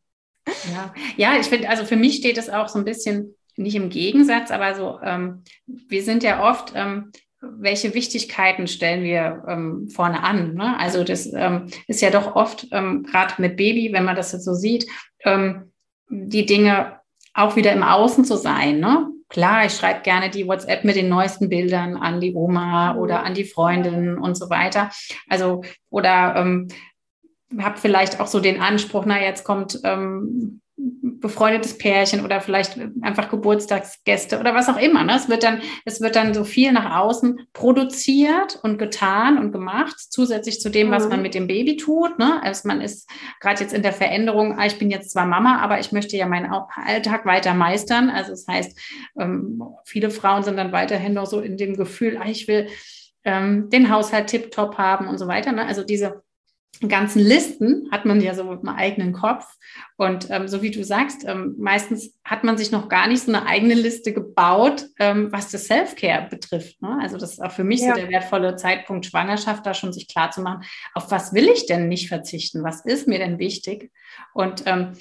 [0.74, 3.90] Ja, ja ich finde, also für mich steht es auch so ein bisschen nicht im
[3.90, 7.12] Gegensatz, aber so, ähm, wir sind ja oft ähm,
[7.58, 10.56] welche Wichtigkeiten stellen wir ähm, vorne an?
[10.56, 10.78] Ne?
[10.80, 14.46] Also das ähm, ist ja doch oft, ähm, gerade mit Baby, wenn man das jetzt
[14.46, 14.88] so sieht,
[15.24, 15.72] ähm,
[16.10, 17.00] die Dinge
[17.34, 18.80] auch wieder im Außen zu sein.
[18.80, 19.10] Ne?
[19.36, 23.34] Klar, ich schreibe gerne die WhatsApp mit den neuesten Bildern an die Oma oder an
[23.34, 24.92] die Freundin und so weiter.
[25.28, 26.70] Also, oder ähm,
[27.60, 33.30] habe vielleicht auch so den Anspruch, na, jetzt kommt ähm, befreundetes Pärchen oder vielleicht einfach
[33.30, 35.04] Geburtstagsgäste oder was auch immer.
[35.04, 35.16] Ne?
[35.16, 39.96] Es, wird dann, es wird dann so viel nach außen produziert und getan und gemacht,
[39.98, 41.24] zusätzlich zu dem, was man mhm.
[41.24, 42.20] mit dem Baby tut.
[42.20, 42.44] Ne?
[42.44, 43.10] Also man ist
[43.40, 46.28] gerade jetzt in der Veränderung, ah, ich bin jetzt zwar Mama, aber ich möchte ja
[46.28, 48.10] meinen Alltag weiter meistern.
[48.10, 48.78] Also das heißt,
[49.18, 52.68] ähm, viele Frauen sind dann weiterhin noch so in dem Gefühl, ah, ich will
[53.24, 55.54] ähm, den Haushalt tiptop haben und so weiter.
[55.54, 55.66] Ne?
[55.66, 56.25] Also diese
[56.82, 59.46] ganzen Listen hat man ja so im eigenen Kopf.
[59.98, 63.32] Und ähm, so wie du sagst, ähm, meistens hat man sich noch gar nicht so
[63.32, 66.82] eine eigene Liste gebaut, ähm, was das Self-Care betrifft.
[66.82, 66.98] Ne?
[67.02, 67.90] Also das ist auch für mich ja.
[67.90, 71.66] so der wertvolle Zeitpunkt Schwangerschaft, da schon sich klar zu machen, auf was will ich
[71.66, 72.64] denn nicht verzichten?
[72.64, 73.92] Was ist mir denn wichtig?
[74.34, 74.94] Und ähm,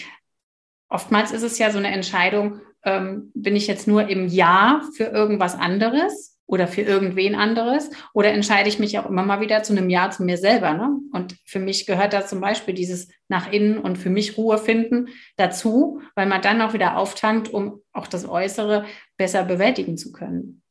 [0.89, 5.05] oftmals ist es ja so eine Entscheidung, ähm, bin ich jetzt nur im Ja für
[5.05, 7.91] irgendwas anderes oder für irgendwen anderes?
[8.13, 10.75] Oder entscheide ich mich auch immer mal wieder zu einem Ja zu mir selber?
[10.75, 10.99] Ne?
[11.13, 15.09] Und für mich gehört da zum Beispiel dieses nach innen und für mich Ruhe finden
[15.37, 18.85] dazu, weil man dann auch wieder auftankt, um auch das Äußere
[19.17, 20.63] besser bewältigen zu können.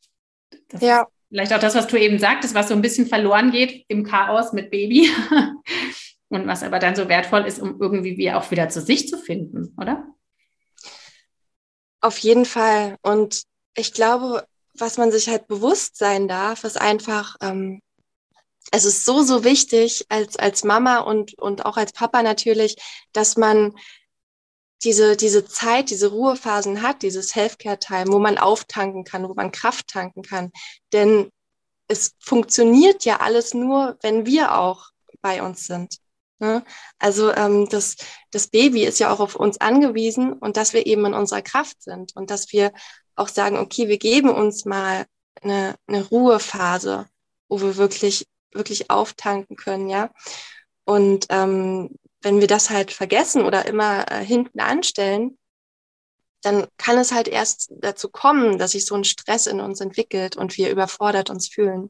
[0.70, 1.08] Das ja.
[1.30, 4.54] vielleicht auch das, was du eben sagtest, was so ein bisschen verloren geht im Chaos
[4.54, 5.10] mit Baby.
[6.30, 9.18] und was aber dann so wertvoll ist, um irgendwie wie auch wieder zu sich zu
[9.18, 10.06] finden, oder?
[12.02, 12.98] Auf jeden Fall.
[13.02, 13.44] Und
[13.78, 14.46] ich glaube,
[14.78, 17.82] was man sich halt bewusst sein darf, ist einfach, ähm,
[18.72, 22.78] es ist so, so wichtig als, als Mama und, und auch als Papa natürlich,
[23.12, 23.76] dass man
[24.84, 29.88] diese, diese Zeit, diese Ruhephasen hat, dieses Healthcare-Time, wo man auftanken kann, wo man Kraft
[29.88, 30.52] tanken kann.
[30.92, 31.30] Denn
[31.88, 34.90] es funktioniert ja alles nur, wenn wir auch
[35.22, 35.98] bei uns sind.
[36.43, 36.62] Ne?
[36.99, 37.95] Also ähm, das,
[38.32, 41.82] das Baby ist ja auch auf uns angewiesen und dass wir eben in unserer Kraft
[41.82, 42.73] sind und dass wir
[43.15, 45.06] auch sagen, okay, wir geben uns mal
[45.41, 47.08] eine, eine Ruhephase,
[47.47, 50.12] wo wir wirklich, wirklich auftanken können, ja.
[50.84, 55.38] Und ähm, wenn wir das halt vergessen oder immer äh, hinten anstellen,
[56.41, 60.36] dann kann es halt erst dazu kommen, dass sich so ein Stress in uns entwickelt
[60.36, 61.89] und wir überfordert uns fühlen.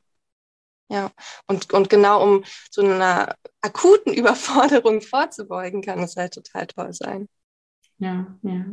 [0.93, 1.09] Ja,
[1.47, 7.27] und, und genau um so einer akuten Überforderung vorzubeugen, kann es halt total toll sein.
[7.97, 8.65] Ja, ja.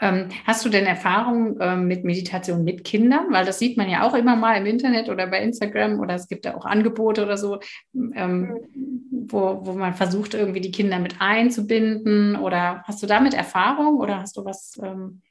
[0.00, 3.32] Ähm, hast du denn Erfahrungen ähm, mit Meditation mit Kindern?
[3.32, 6.28] Weil das sieht man ja auch immer mal im Internet oder bei Instagram oder es
[6.28, 7.58] gibt ja auch Angebote oder so,
[7.94, 9.26] ähm, mhm.
[9.28, 12.36] wo, wo man versucht, irgendwie die Kinder mit einzubinden.
[12.36, 14.78] Oder hast du damit Erfahrung oder hast du was?
[14.80, 15.22] Ähm,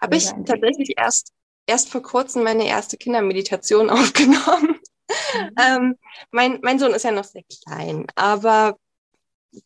[0.00, 1.32] Habe ich tatsächlich erst,
[1.66, 4.79] erst vor kurzem meine erste Kindermeditation aufgenommen.
[5.34, 5.50] Mhm.
[5.58, 5.96] Ähm,
[6.30, 8.76] mein, mein Sohn ist ja noch sehr klein, aber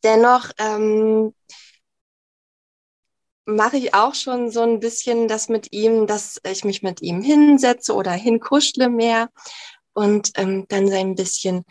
[0.02, 1.34] dennoch ähm,
[3.46, 7.22] mache ich auch schon so ein bisschen das mit ihm, dass ich mich mit ihm
[7.22, 9.28] hinsetze oder hinkuschle mehr
[9.92, 11.64] und ähm, dann so ein bisschen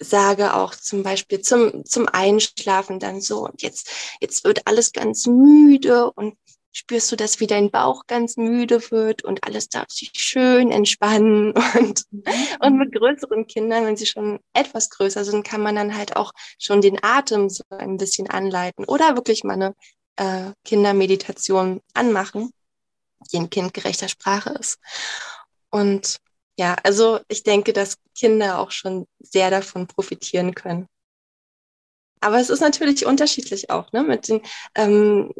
[0.00, 5.26] sage auch zum Beispiel zum, zum Einschlafen dann so, und jetzt, jetzt wird alles ganz
[5.26, 6.36] müde und
[6.74, 11.52] spürst du, dass wie dein Bauch ganz müde wird und alles darf sich schön entspannen
[11.78, 12.24] und, mhm.
[12.60, 16.32] und mit größeren Kindern, wenn sie schon etwas größer sind, kann man dann halt auch
[16.58, 19.74] schon den Atem so ein bisschen anleiten oder wirklich mal eine
[20.16, 22.50] äh, Kindermeditation anmachen,
[23.32, 24.78] die in kindgerechter Sprache ist.
[25.70, 26.18] Und
[26.56, 30.88] ja, also ich denke, dass Kinder auch schon sehr davon profitieren können.
[32.20, 34.02] Aber es ist natürlich unterschiedlich auch, ne?
[34.02, 34.40] Mit den,
[34.76, 35.34] ähm,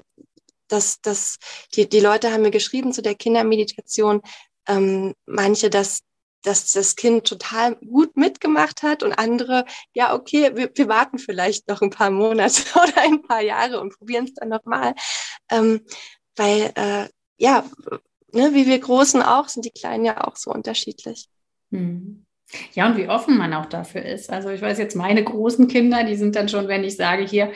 [0.74, 1.38] dass, dass
[1.74, 4.20] die, die Leute haben mir geschrieben zu der Kindermeditation,
[4.68, 6.00] ähm, manche, dass,
[6.42, 11.68] dass das Kind total gut mitgemacht hat und andere, ja, okay, wir, wir warten vielleicht
[11.68, 14.94] noch ein paar Monate oder ein paar Jahre und probieren es dann nochmal.
[15.50, 15.82] Ähm,
[16.36, 17.08] weil, äh,
[17.38, 17.64] ja,
[18.32, 21.28] ne, wie wir Großen auch, sind die Kleinen ja auch so unterschiedlich.
[21.70, 22.26] Hm.
[22.74, 24.30] Ja, und wie offen man auch dafür ist.
[24.30, 27.52] Also ich weiß jetzt, meine großen Kinder, die sind dann schon, wenn ich sage, hier,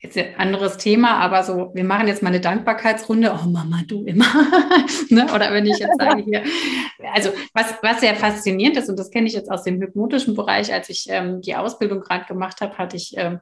[0.00, 3.32] jetzt ein anderes Thema, aber so, wir machen jetzt mal eine Dankbarkeitsrunde.
[3.32, 4.26] Oh Mama, du immer.
[5.08, 5.26] ne?
[5.34, 6.42] Oder wenn ich jetzt sage hier,
[7.12, 10.72] also was, was sehr faszinierend ist, und das kenne ich jetzt aus dem hypnotischen Bereich,
[10.72, 13.40] als ich ähm, die Ausbildung gerade gemacht habe, hatte ich, ähm,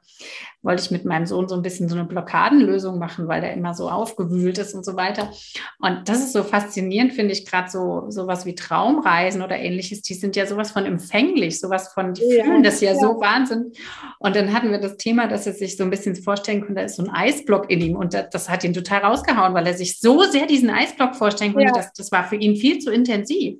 [0.66, 3.72] wollte ich mit meinem Sohn so ein bisschen so eine Blockadenlösung machen, weil der immer
[3.72, 5.30] so aufgewühlt ist und so weiter.
[5.78, 10.14] Und das ist so faszinierend, finde ich, gerade so sowas wie Traumreisen oder ähnliches, die
[10.14, 13.72] sind ja sowas von empfänglich, sowas von, die ja, fühlen das ja, ja, so Wahnsinn.
[14.18, 16.82] Und dann hatten wir das Thema, dass er sich so ein bisschen vorstellen konnte, da
[16.82, 17.96] ist so ein Eisblock in ihm.
[17.96, 21.52] Und das, das, hat ihn total rausgehauen, weil er sich so sehr diesen Eisblock vorstellen
[21.52, 21.74] konnte, ja.
[21.74, 23.58] dass das war für ihn viel zu intensiv.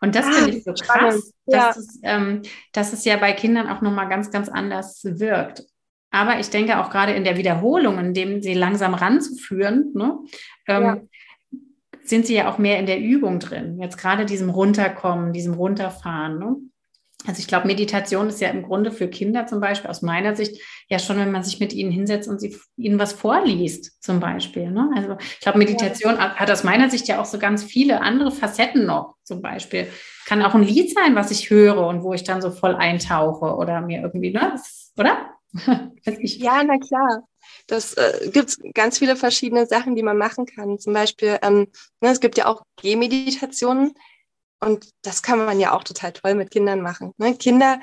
[0.00, 1.66] Und das ah, finde ich so krass, ja.
[1.68, 5.64] dass, es, ähm, dass es ja bei Kindern auch nochmal ganz, ganz anders wirkt.
[6.10, 10.18] Aber ich denke auch gerade in der Wiederholung, in dem sie langsam ranzuführen, ne,
[10.66, 11.00] ähm, ja.
[12.02, 13.78] sind sie ja auch mehr in der Übung drin.
[13.80, 16.38] Jetzt gerade diesem Runterkommen, diesem Runterfahren.
[16.38, 16.56] Ne?
[17.26, 20.62] Also ich glaube, Meditation ist ja im Grunde für Kinder zum Beispiel aus meiner Sicht
[20.88, 24.70] ja schon, wenn man sich mit ihnen hinsetzt und sie, ihnen was vorliest zum Beispiel.
[24.70, 24.90] Ne?
[24.94, 26.36] Also ich glaube, Meditation ja.
[26.36, 29.88] hat aus meiner Sicht ja auch so ganz viele andere Facetten noch zum Beispiel.
[30.26, 33.56] Kann auch ein Lied sein, was ich höre und wo ich dann so voll eintauche
[33.56, 34.54] oder mir irgendwie, ne?
[34.96, 35.37] oder?
[36.04, 37.28] ja, na klar.
[37.66, 40.78] Das äh, gibt ganz viele verschiedene Sachen, die man machen kann.
[40.78, 41.68] Zum Beispiel, ähm,
[42.00, 43.94] ne, es gibt ja auch Gehmeditationen,
[44.60, 47.14] und das kann man ja auch total toll mit Kindern machen.
[47.16, 47.36] Ne?
[47.36, 47.80] Kinder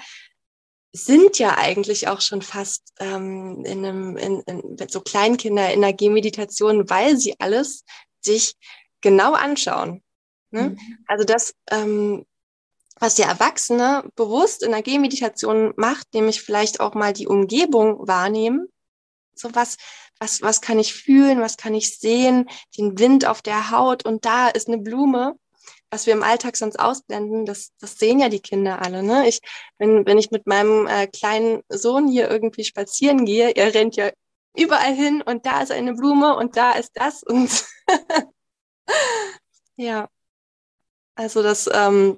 [0.94, 5.94] sind ja eigentlich auch schon fast ähm, in einem, in, in, so Kleinkinder in der
[5.94, 7.84] Gehmeditation, weil sie alles
[8.22, 8.56] sich
[9.02, 10.04] genau anschauen.
[10.52, 10.70] Ne?
[10.70, 10.80] Mhm.
[11.08, 12.26] Also das, ähm,
[13.00, 18.68] was der Erwachsene bewusst in der Gehmeditation macht, nämlich vielleicht auch mal die Umgebung wahrnehmen.
[19.34, 19.78] So was,
[20.20, 24.26] was, was kann ich fühlen, was kann ich sehen, den Wind auf der Haut und
[24.26, 25.36] da ist eine Blume
[25.96, 29.02] was wir im Alltag sonst ausblenden, das, das sehen ja die Kinder alle.
[29.04, 29.28] Ne?
[29.30, 29.40] Ich,
[29.78, 34.12] wenn, wenn ich mit meinem äh, kleinen Sohn hier irgendwie spazieren gehe, er rennt ja
[34.58, 37.66] überall hin und da ist eine Blume und da ist das und
[39.78, 40.10] ja,
[41.16, 42.18] also das ähm,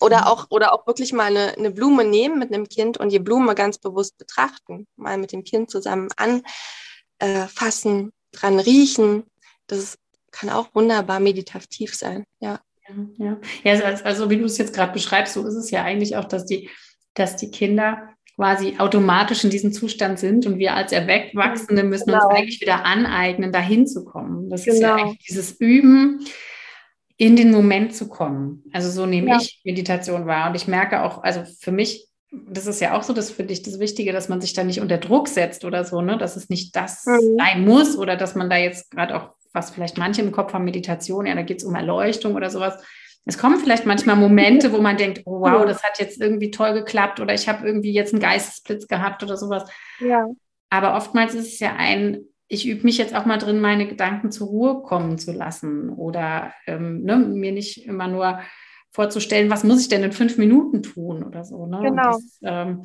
[0.00, 0.24] oder mhm.
[0.24, 3.54] auch oder auch wirklich mal eine, eine Blume nehmen mit einem Kind und die Blume
[3.54, 6.08] ganz bewusst betrachten, mal mit dem Kind zusammen
[7.18, 9.24] anfassen, äh, dran riechen.
[9.66, 9.98] Das
[10.30, 12.24] kann auch wunderbar meditativ sein.
[12.40, 12.60] Ja.
[13.16, 13.72] Ja, ja.
[13.72, 16.44] Also, also wie du es jetzt gerade beschreibst, so ist es ja eigentlich auch, dass
[16.44, 16.68] die,
[17.14, 22.26] dass die Kinder quasi automatisch in diesem Zustand sind und wir als Erwachsene müssen genau.
[22.26, 24.50] uns eigentlich wieder aneignen, dahin zu kommen.
[24.50, 24.74] Das genau.
[24.74, 25.06] ist ja genau.
[25.06, 26.26] eigentlich dieses Üben,
[27.16, 28.64] in den Moment zu kommen.
[28.72, 29.36] Also so nehme ja.
[29.40, 30.48] ich Meditation wahr.
[30.48, 33.62] Und ich merke auch, also für mich, das ist ja auch so das für dich
[33.62, 36.18] das Wichtige, dass man sich da nicht unter Druck setzt oder so, ne?
[36.18, 37.38] dass es nicht das mhm.
[37.38, 40.64] sein muss oder dass man da jetzt gerade auch was vielleicht manche im Kopf haben,
[40.64, 42.82] Meditation, ja, da geht es um Erleuchtung oder sowas.
[43.24, 46.74] Es kommen vielleicht manchmal Momente, wo man denkt, oh, wow, das hat jetzt irgendwie toll
[46.74, 49.64] geklappt oder ich habe irgendwie jetzt einen Geistesblitz gehabt oder sowas.
[50.00, 50.26] Ja.
[50.68, 52.24] Aber oftmals ist es ja ein,
[52.54, 56.54] ich übe mich jetzt auch mal drin, meine Gedanken zur Ruhe kommen zu lassen oder
[56.66, 58.40] ähm, ne, mir nicht immer nur
[58.92, 61.66] vorzustellen, was muss ich denn in fünf Minuten tun oder so.
[61.66, 61.80] Ne?
[61.82, 62.12] Genau.
[62.12, 62.82] Das, ähm,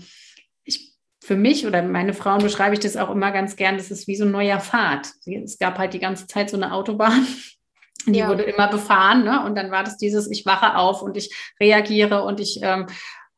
[1.21, 4.15] für mich oder meine Frauen beschreibe ich das auch immer ganz gern, das ist wie
[4.15, 5.11] so ein neuer Pfad.
[5.25, 7.27] Es gab halt die ganze Zeit so eine Autobahn,
[8.07, 8.29] die ja.
[8.29, 9.45] wurde immer befahren, ne?
[9.45, 12.87] Und dann war das dieses, ich wache auf und ich reagiere und ich ähm,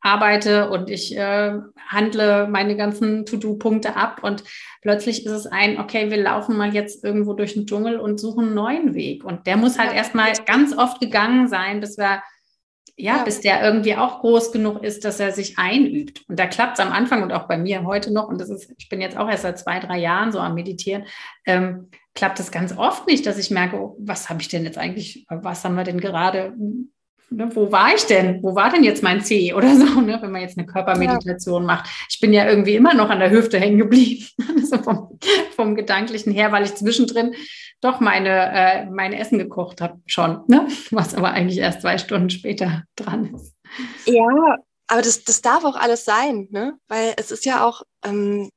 [0.02, 1.54] arbeite und ich äh,
[1.88, 4.42] handle meine ganzen To-Do-Punkte ab und
[4.82, 8.46] plötzlich ist es ein, okay, wir laufen mal jetzt irgendwo durch den Dschungel und suchen
[8.46, 9.24] einen neuen Weg.
[9.24, 9.96] Und der muss halt ja.
[9.96, 12.22] erstmal ganz oft gegangen sein, bis wir
[12.96, 16.24] ja, ja, bis der irgendwie auch groß genug ist, dass er sich einübt.
[16.28, 18.70] Und da klappt es am Anfang und auch bei mir heute noch, und das ist,
[18.76, 21.04] ich bin jetzt auch erst seit zwei, drei Jahren so am Meditieren,
[21.46, 24.76] ähm, klappt es ganz oft nicht, dass ich merke, oh, was habe ich denn jetzt
[24.76, 26.54] eigentlich, was haben wir denn gerade,
[27.32, 28.42] ne, wo war ich denn?
[28.42, 31.66] Wo war denn jetzt mein C oder so, ne, wenn man jetzt eine Körpermeditation ja.
[31.66, 31.90] macht?
[32.08, 34.24] Ich bin ja irgendwie immer noch an der Hüfte hängen geblieben,
[34.56, 35.18] also vom,
[35.56, 37.34] vom Gedanklichen her, weil ich zwischendrin
[37.80, 40.68] doch meine, äh, mein Essen gekocht habe schon, ne?
[40.90, 43.54] was aber eigentlich erst zwei Stunden später dran ist.
[44.06, 46.74] Ja, aber das, das darf auch alles sein, ne?
[46.88, 48.50] weil es ist ja auch ähm,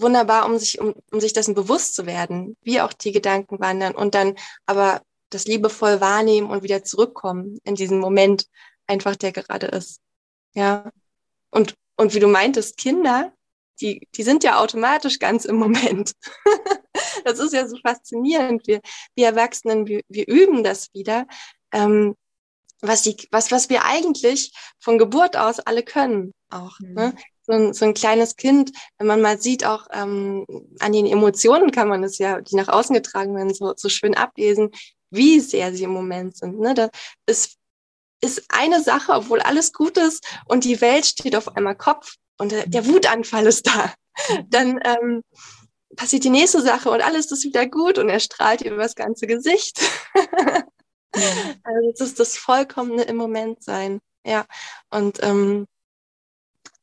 [0.00, 3.94] wunderbar, um sich, um, um sich dessen bewusst zu werden, wie auch die Gedanken wandern
[3.94, 4.34] und dann
[4.66, 8.46] aber das liebevoll wahrnehmen und wieder zurückkommen in diesen Moment
[8.86, 10.00] einfach, der gerade ist.
[10.54, 10.90] Ja.
[11.50, 13.32] Und, und wie du meintest, Kinder,
[13.80, 16.12] die, die sind ja automatisch ganz im Moment.
[17.24, 18.66] das ist ja so faszinierend.
[18.66, 18.80] Wir,
[19.14, 21.26] wir Erwachsenen, wir, wir üben das wieder,
[21.72, 22.14] ähm,
[22.80, 26.78] was, die, was, was wir eigentlich von Geburt aus alle können auch.
[26.80, 26.94] Mhm.
[26.94, 27.14] Ne?
[27.42, 30.44] So, ein, so ein kleines Kind, wenn man mal sieht, auch ähm,
[30.80, 34.16] an den Emotionen kann man es ja, die nach außen getragen werden, so, so schön
[34.16, 34.70] ablesen,
[35.10, 36.58] wie sehr sie im Moment sind.
[36.58, 36.74] Ne?
[36.74, 36.90] Das
[37.26, 37.56] ist,
[38.20, 42.52] ist eine Sache, obwohl alles gut ist und die Welt steht auf einmal Kopf und
[42.52, 43.94] der, der Wutanfall ist da.
[44.28, 44.50] Mhm.
[44.50, 45.22] Dann ähm,
[45.96, 49.26] passiert die nächste Sache und alles ist wieder gut und er strahlt über das ganze
[49.26, 49.80] Gesicht.
[51.64, 54.00] Also das ist das vollkommene im Moment sein.
[54.26, 54.44] Ja.
[54.90, 55.66] Und ähm,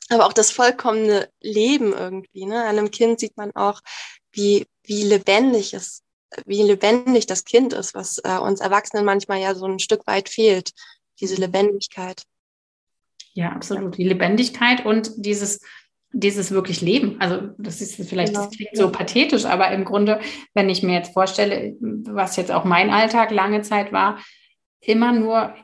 [0.09, 2.45] aber auch das vollkommene Leben irgendwie.
[2.45, 2.63] Ne?
[2.63, 3.81] An einem Kind sieht man auch,
[4.31, 6.02] wie, wie lebendig es,
[6.46, 10.30] wie lebendig das Kind ist, was äh, uns Erwachsenen manchmal ja so ein Stück weit
[10.30, 10.72] fehlt.
[11.19, 12.24] Diese Lebendigkeit.
[13.34, 13.98] Ja, absolut.
[13.98, 15.62] Die Lebendigkeit und dieses
[16.13, 17.19] dieses wirklich Leben.
[17.19, 18.46] Also das ist vielleicht, genau.
[18.46, 20.19] das klingt so pathetisch, aber im Grunde,
[20.54, 24.19] wenn ich mir jetzt vorstelle, was jetzt auch mein Alltag lange Zeit war,
[24.80, 25.56] immer nur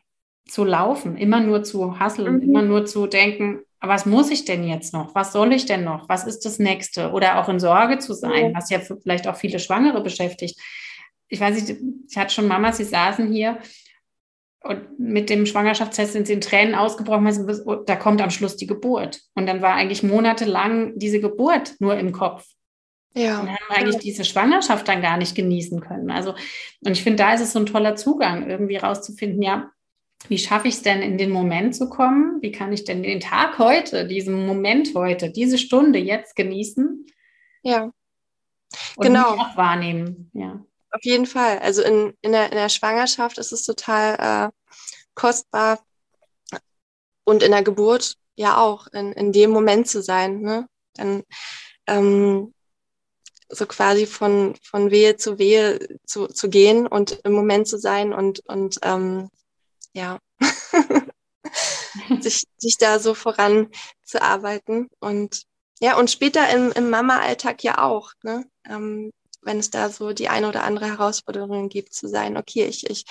[0.47, 2.41] zu laufen, immer nur zu hasseln, mhm.
[2.41, 5.15] immer nur zu denken, was muss ich denn jetzt noch?
[5.15, 6.09] Was soll ich denn noch?
[6.09, 7.11] Was ist das Nächste?
[7.11, 10.59] Oder auch in Sorge zu sein, was ja vielleicht auch viele Schwangere beschäftigt.
[11.27, 13.59] Ich weiß nicht, ich hatte schon Mamas, die saßen hier
[14.61, 18.67] und mit dem Schwangerschaftstest sind sie in Tränen ausgebrochen, oh, da kommt am Schluss die
[18.67, 19.21] Geburt.
[19.35, 22.45] Und dann war eigentlich monatelang diese Geburt nur im Kopf.
[23.13, 23.39] Ja.
[23.39, 26.11] Und haben eigentlich diese Schwangerschaft dann gar nicht genießen können.
[26.11, 26.35] Also,
[26.85, 29.71] und ich finde, da ist es so ein toller Zugang, irgendwie rauszufinden, ja,
[30.27, 32.41] wie schaffe ich es denn, in den Moment zu kommen?
[32.41, 37.05] Wie kann ich denn den Tag heute, diesen Moment heute, diese Stunde jetzt genießen?
[37.63, 37.91] Ja.
[38.95, 39.35] Und genau.
[39.35, 40.29] auch wahrnehmen.
[40.33, 41.59] Ja auf jeden Fall.
[41.59, 44.51] Also in, in, der, in der Schwangerschaft ist es total äh,
[45.15, 45.79] kostbar
[47.23, 50.41] und in der Geburt ja auch, in, in dem Moment zu sein.
[50.41, 50.67] Ne?
[50.95, 51.23] Dann
[51.87, 52.53] ähm,
[53.49, 58.13] so quasi von, von Wehe zu Wehe zu, zu gehen und im Moment zu sein
[58.13, 59.29] und, und ähm,
[59.93, 60.19] ja,
[62.19, 63.69] sich, sich da so voran
[64.03, 64.89] zu arbeiten.
[64.99, 65.43] Und
[65.79, 68.11] ja, und später im, im Mama-Alltag ja auch.
[68.23, 68.45] Ne?
[68.65, 72.89] Ähm, wenn es da so die eine oder andere Herausforderung gibt, zu sein, okay, ich,
[72.89, 73.05] ich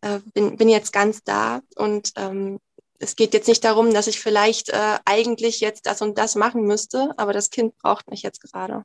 [0.00, 2.58] äh, bin, bin jetzt ganz da und ähm,
[2.98, 6.62] es geht jetzt nicht darum, dass ich vielleicht äh, eigentlich jetzt das und das machen
[6.62, 8.84] müsste, aber das Kind braucht mich jetzt gerade.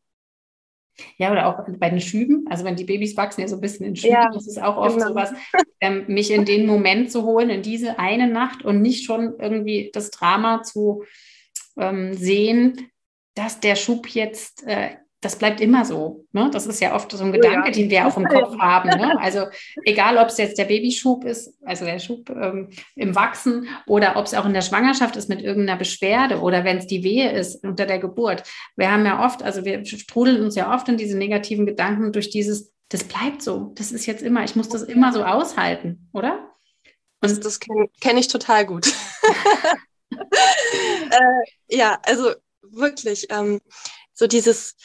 [1.17, 3.85] Ja, oder auch bei den Schüben, also wenn die Babys wachsen ja so ein bisschen
[3.85, 5.09] in Schüben, ja, das ist auch oft genau.
[5.09, 5.33] sowas,
[5.81, 9.91] ähm, mich in den Moment zu holen, in diese eine Nacht und nicht schon irgendwie
[9.93, 11.03] das Drama zu
[11.77, 12.89] ähm, sehen,
[13.33, 16.25] dass der Schub jetzt äh, das bleibt immer so.
[16.33, 16.49] Ne?
[16.51, 17.71] Das ist ja oft so ein Gedanke, oh ja.
[17.71, 18.89] den wir auch im Kopf haben.
[18.89, 19.19] Ne?
[19.19, 19.47] Also
[19.83, 24.25] egal, ob es jetzt der Babyschub ist, also der Schub ähm, im Wachsen, oder ob
[24.25, 27.63] es auch in der Schwangerschaft ist mit irgendeiner Beschwerde oder wenn es die Wehe ist
[27.63, 28.43] unter der Geburt.
[28.75, 32.29] Wir haben ja oft, also wir strudeln uns ja oft in diese negativen Gedanken durch
[32.29, 36.51] dieses, das bleibt so, das ist jetzt immer, ich muss das immer so aushalten, oder?
[37.21, 38.87] Und das, das kenne kenn ich total gut.
[40.11, 43.59] äh, ja, also wirklich, ähm,
[44.13, 44.75] so dieses,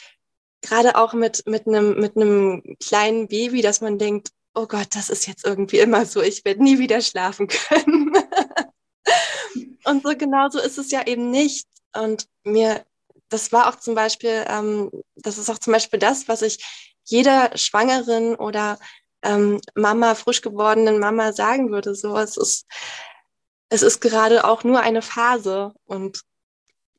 [0.61, 5.09] gerade auch mit, mit einem, mit einem kleinen Baby, dass man denkt, oh Gott, das
[5.09, 8.13] ist jetzt irgendwie immer so, ich werde nie wieder schlafen können.
[9.85, 11.67] und so genauso ist es ja eben nicht.
[11.95, 12.85] Und mir,
[13.29, 16.63] das war auch zum Beispiel, ähm, das ist auch zum Beispiel das, was ich
[17.05, 18.77] jeder Schwangeren oder
[19.23, 21.95] ähm, Mama, frisch gewordenen Mama sagen würde.
[21.95, 22.65] So, es ist,
[23.69, 26.21] es ist gerade auch nur eine Phase und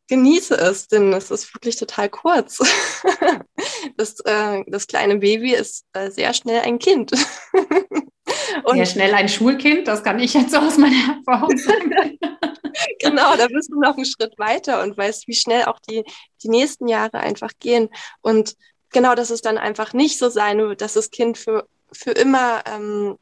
[0.08, 2.58] genieße es, denn es ist wirklich total kurz.
[3.96, 7.12] Das, äh, das kleine Baby ist äh, sehr schnell ein Kind.
[8.64, 12.18] Und sehr schnell ein Schulkind, das kann ich jetzt so aus meiner Erfahrung sagen.
[13.00, 16.04] genau, da bist du noch einen Schritt weiter und weißt, wie schnell auch die,
[16.42, 17.88] die nächsten Jahre einfach gehen.
[18.20, 18.56] Und
[18.90, 22.62] genau, dass es dann einfach nicht so sein wird, dass das Kind für, für immer
[22.66, 23.18] ähm,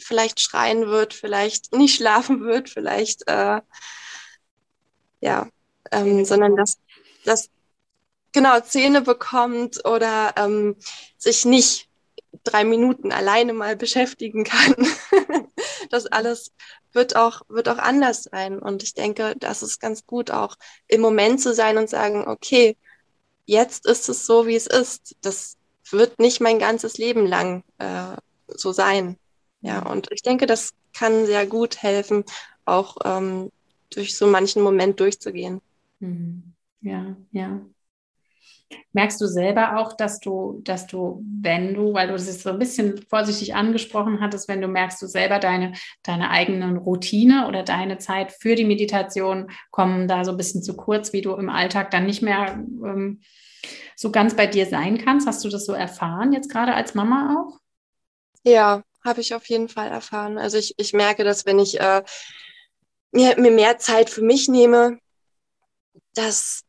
[0.00, 3.60] vielleicht schreien wird, vielleicht nicht schlafen wird, vielleicht äh,
[5.20, 5.48] ja,
[5.92, 6.78] ähm, sondern dass,
[7.24, 7.50] dass
[8.32, 10.76] genau Zähne bekommt oder ähm,
[11.16, 11.88] sich nicht
[12.44, 14.74] drei Minuten alleine mal beschäftigen kann.
[15.90, 16.52] das alles
[16.92, 18.58] wird auch, wird auch anders sein.
[18.58, 20.56] Und ich denke, das ist ganz gut, auch
[20.88, 22.76] im Moment zu sein und sagen, okay,
[23.46, 25.16] jetzt ist es so, wie es ist.
[25.22, 25.56] Das
[25.90, 28.16] wird nicht mein ganzes Leben lang äh,
[28.46, 29.16] so sein.
[29.60, 32.24] Ja, und ich denke, das kann sehr gut helfen,
[32.64, 33.50] auch ähm,
[33.90, 35.60] durch so manchen Moment durchzugehen.
[35.98, 36.54] Mhm.
[36.80, 37.60] Ja, ja.
[38.92, 42.58] Merkst du selber auch, dass du, dass du, wenn du, weil du es so ein
[42.58, 47.98] bisschen vorsichtig angesprochen hattest, wenn du merkst, du selber deine, deine eigenen Routine oder deine
[47.98, 51.90] Zeit für die Meditation kommen da so ein bisschen zu kurz, wie du im Alltag
[51.90, 52.54] dann nicht mehr
[52.84, 53.20] ähm,
[53.96, 55.26] so ganz bei dir sein kannst?
[55.26, 57.58] Hast du das so erfahren, jetzt gerade als Mama auch?
[58.44, 60.38] Ja, habe ich auf jeden Fall erfahren.
[60.38, 62.02] Also ich, ich merke, dass wenn ich äh,
[63.12, 64.98] mir, mir mehr Zeit für mich nehme,
[66.14, 66.62] dass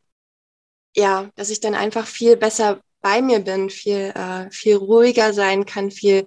[0.95, 5.65] ja, dass ich dann einfach viel besser bei mir bin, viel, äh, viel ruhiger sein
[5.65, 6.25] kann, viel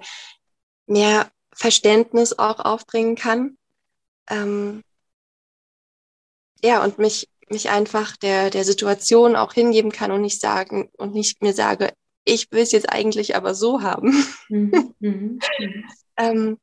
[0.87, 3.57] mehr Verständnis auch aufbringen kann.
[4.29, 4.83] Ähm,
[6.63, 11.15] ja, und mich, mich einfach der, der Situation auch hingeben kann und nicht sagen und
[11.15, 11.93] nicht mir sage,
[12.25, 14.25] ich will es jetzt eigentlich aber so haben.
[14.49, 15.39] Mhm, mhm,
[16.17, 16.59] ähm,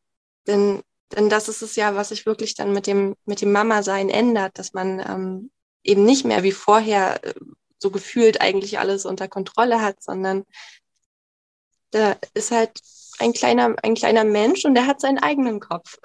[0.47, 0.81] denn,
[1.15, 4.57] denn das ist es ja, was sich wirklich dann mit dem, mit dem Mama-Sein ändert,
[4.57, 5.51] dass man ähm,
[5.83, 7.33] eben nicht mehr wie vorher äh,
[7.81, 10.43] so gefühlt eigentlich alles unter Kontrolle hat, sondern
[11.91, 12.79] da ist halt
[13.19, 15.97] ein kleiner, ein kleiner Mensch und der hat seinen eigenen Kopf.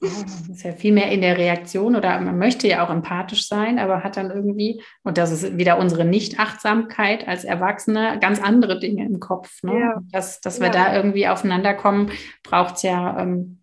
[0.00, 3.78] das ist ja viel mehr in der Reaktion oder man möchte ja auch empathisch sein,
[3.78, 9.04] aber hat dann irgendwie, und das ist wieder unsere Nicht-Achtsamkeit als Erwachsene, ganz andere Dinge
[9.06, 9.62] im Kopf.
[9.62, 9.80] Ne?
[9.80, 10.00] Ja.
[10.12, 10.72] Dass, dass wir ja.
[10.72, 12.10] da irgendwie aufeinander kommen,
[12.42, 13.62] braucht es ja ähm,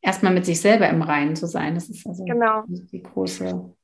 [0.00, 1.74] erstmal mit sich selber im Reinen zu sein.
[1.74, 2.64] Das ist also genau.
[2.68, 3.74] die große.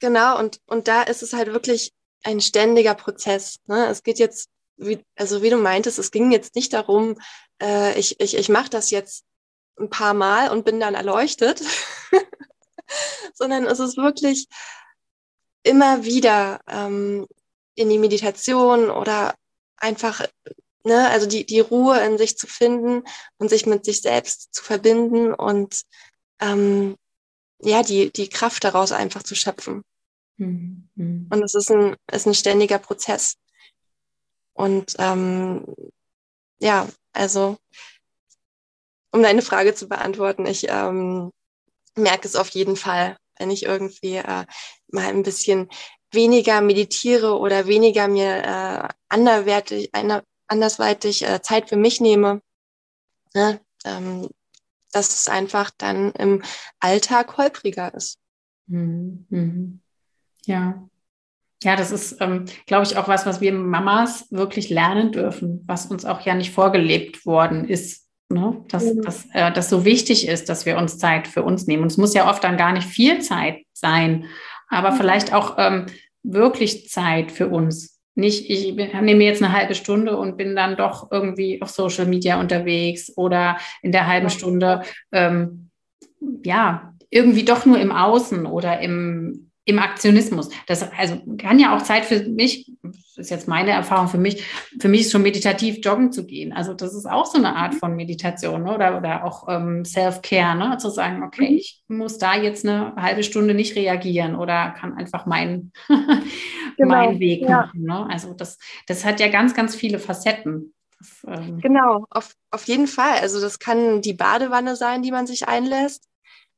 [0.00, 1.92] Genau, und, und da ist es halt wirklich
[2.22, 3.58] ein ständiger Prozess.
[3.66, 3.86] Ne?
[3.86, 7.18] Es geht jetzt, wie, also wie du meintest, es ging jetzt nicht darum,
[7.60, 9.24] äh, ich, ich, ich mache das jetzt
[9.78, 11.62] ein paar Mal und bin dann erleuchtet,
[13.34, 14.46] sondern es ist wirklich
[15.62, 17.26] immer wieder ähm,
[17.74, 19.34] in die Meditation oder
[19.76, 20.26] einfach,
[20.84, 23.04] ne, also die, die Ruhe in sich zu finden
[23.38, 25.82] und sich mit sich selbst zu verbinden und
[26.40, 26.96] ähm,
[27.60, 29.82] ja, die, die Kraft daraus einfach zu schöpfen.
[30.36, 31.28] Mhm.
[31.30, 33.36] Und es ist ein, ist ein ständiger Prozess.
[34.52, 35.64] Und ähm,
[36.60, 37.58] ja, also
[39.12, 41.32] um deine Frage zu beantworten, ich ähm,
[41.94, 44.44] merke es auf jeden Fall, wenn ich irgendwie äh,
[44.88, 45.68] mal ein bisschen
[46.10, 52.40] weniger meditiere oder weniger mir äh, anderwertig, einer, andersweitig äh, Zeit für mich nehme,
[53.34, 54.28] ne, ähm,
[54.92, 56.42] dass es einfach dann im
[56.80, 58.18] Alltag holpriger ist.
[58.66, 59.80] Mhm.
[60.44, 60.88] Ja.
[61.64, 65.86] Ja, das ist, ähm, glaube ich, auch was, was wir Mamas wirklich lernen dürfen, was
[65.86, 68.06] uns auch ja nicht vorgelebt worden ist.
[68.28, 68.64] Ne?
[68.68, 69.02] Dass, mhm.
[69.02, 71.82] dass äh, das so wichtig ist, dass wir uns Zeit für uns nehmen.
[71.82, 74.26] Und es muss ja oft dann gar nicht viel Zeit sein,
[74.68, 74.96] aber mhm.
[74.96, 75.86] vielleicht auch ähm,
[76.22, 77.97] wirklich Zeit für uns.
[78.18, 82.40] Nicht, ich nehme jetzt eine halbe Stunde und bin dann doch irgendwie auf Social Media
[82.40, 85.70] unterwegs oder in der halben Stunde, ähm,
[86.44, 90.50] ja, irgendwie doch nur im Außen oder im, im Aktionismus.
[90.66, 92.72] Das also kann ja auch Zeit für mich,
[93.18, 94.44] ist jetzt meine Erfahrung für mich,
[94.80, 96.52] für mich ist schon meditativ joggen zu gehen.
[96.52, 98.74] Also das ist auch so eine Art von Meditation ne?
[98.74, 100.78] oder, oder auch ähm, Self-Care, ne?
[100.78, 101.56] zu sagen, okay, mhm.
[101.56, 105.72] ich muss da jetzt eine halbe Stunde nicht reagieren oder kann einfach meinen
[106.76, 107.62] genau, meinen Weg ja.
[107.62, 107.82] machen.
[107.82, 108.06] Ne?
[108.10, 110.74] Also das, das hat ja ganz, ganz viele Facetten.
[110.98, 113.18] Das, ähm genau, auf, auf jeden Fall.
[113.20, 116.08] Also das kann die Badewanne sein, die man sich einlässt.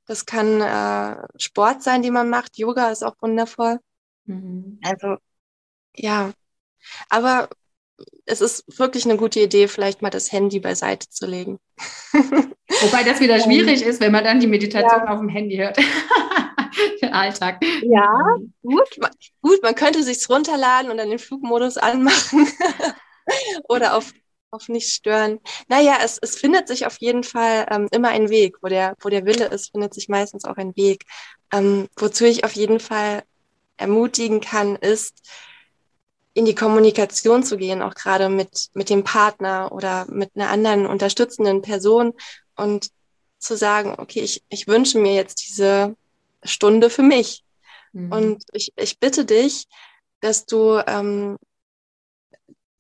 [0.07, 2.59] Das kann äh, Sport sein, den man macht.
[2.59, 3.79] Yoga ist auch wundervoll.
[4.25, 4.81] Mhm.
[4.83, 5.17] Also
[5.95, 6.33] ja,
[7.09, 7.49] aber
[8.27, 11.59] es ist wirklich eine gute Idee, vielleicht mal das Handy beiseite zu legen.
[12.13, 15.13] Wobei das wieder schwierig ist, wenn man dann die Meditation ja.
[15.13, 15.79] auf dem Handy hört.
[17.03, 17.61] Den Alltag.
[17.83, 18.89] Ja, gut.
[19.43, 22.47] Gut, man könnte sich runterladen und dann den Flugmodus anmachen.
[23.69, 24.13] Oder auf
[24.53, 25.39] auf nicht stören.
[25.69, 28.57] Naja, es, es findet sich auf jeden Fall ähm, immer ein Weg.
[28.63, 31.05] Wo der, wo der Wille ist, findet sich meistens auch ein Weg.
[31.53, 33.23] Ähm, wozu ich auf jeden Fall
[33.77, 35.23] ermutigen kann, ist,
[36.35, 40.87] in die Kommunikation zu gehen, auch gerade mit, mit dem Partner oder mit einer anderen
[40.87, 42.13] unterstützenden Person
[42.57, 42.91] und
[43.39, 45.97] zu sagen, okay, ich, ich wünsche mir jetzt diese
[46.43, 47.43] Stunde für mich.
[47.93, 48.13] Mhm.
[48.13, 49.67] Und ich, ich bitte dich,
[50.21, 51.37] dass du ähm,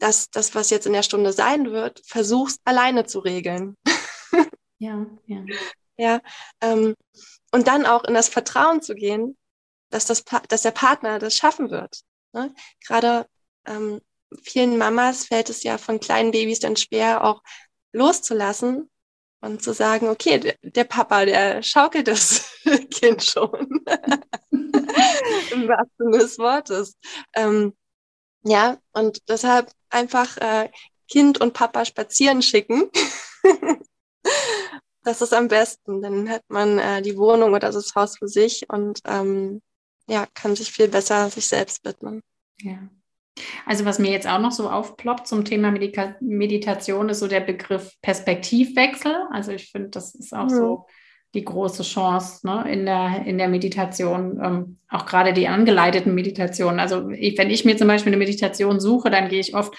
[0.00, 3.76] dass das, was jetzt in der Stunde sein wird, versuchst alleine zu regeln.
[4.82, 5.44] Ja, ja.
[5.98, 6.20] Ja,
[6.62, 6.94] ähm,
[7.52, 9.36] und dann auch in das Vertrauen zu gehen,
[9.90, 12.00] dass, das, dass der Partner das schaffen wird.
[12.32, 12.54] Ne?
[12.86, 13.26] Gerade
[13.66, 14.00] ähm,
[14.42, 17.42] vielen Mamas fällt es ja von kleinen Babys dann schwer, auch
[17.92, 18.88] loszulassen
[19.40, 22.50] und zu sagen, okay, der, Papa, der schaukelt das
[22.90, 23.84] Kind schon.
[24.50, 26.96] Im wahrsten Sinne des Wortes.
[27.34, 27.74] Ähm,
[28.42, 30.70] ja, und deshalb einfach äh,
[31.08, 32.90] Kind und Papa spazieren schicken.
[35.02, 36.02] das ist am besten.
[36.02, 39.62] Dann hat man äh, die Wohnung oder das Haus für sich und ähm,
[40.06, 42.22] ja, kann sich viel besser sich selbst widmen.
[42.60, 42.78] Ja.
[43.66, 47.40] Also was mir jetzt auch noch so aufploppt zum Thema Medika Meditation ist so der
[47.40, 49.14] Begriff Perspektivwechsel.
[49.30, 50.48] Also ich finde, das ist auch mhm.
[50.50, 50.86] so
[51.34, 56.80] die große Chance ne, in, der, in der Meditation, ähm, auch gerade die angeleiteten Meditationen.
[56.80, 59.74] Also ich, wenn ich mir zum Beispiel eine Meditation suche, dann gehe ich oft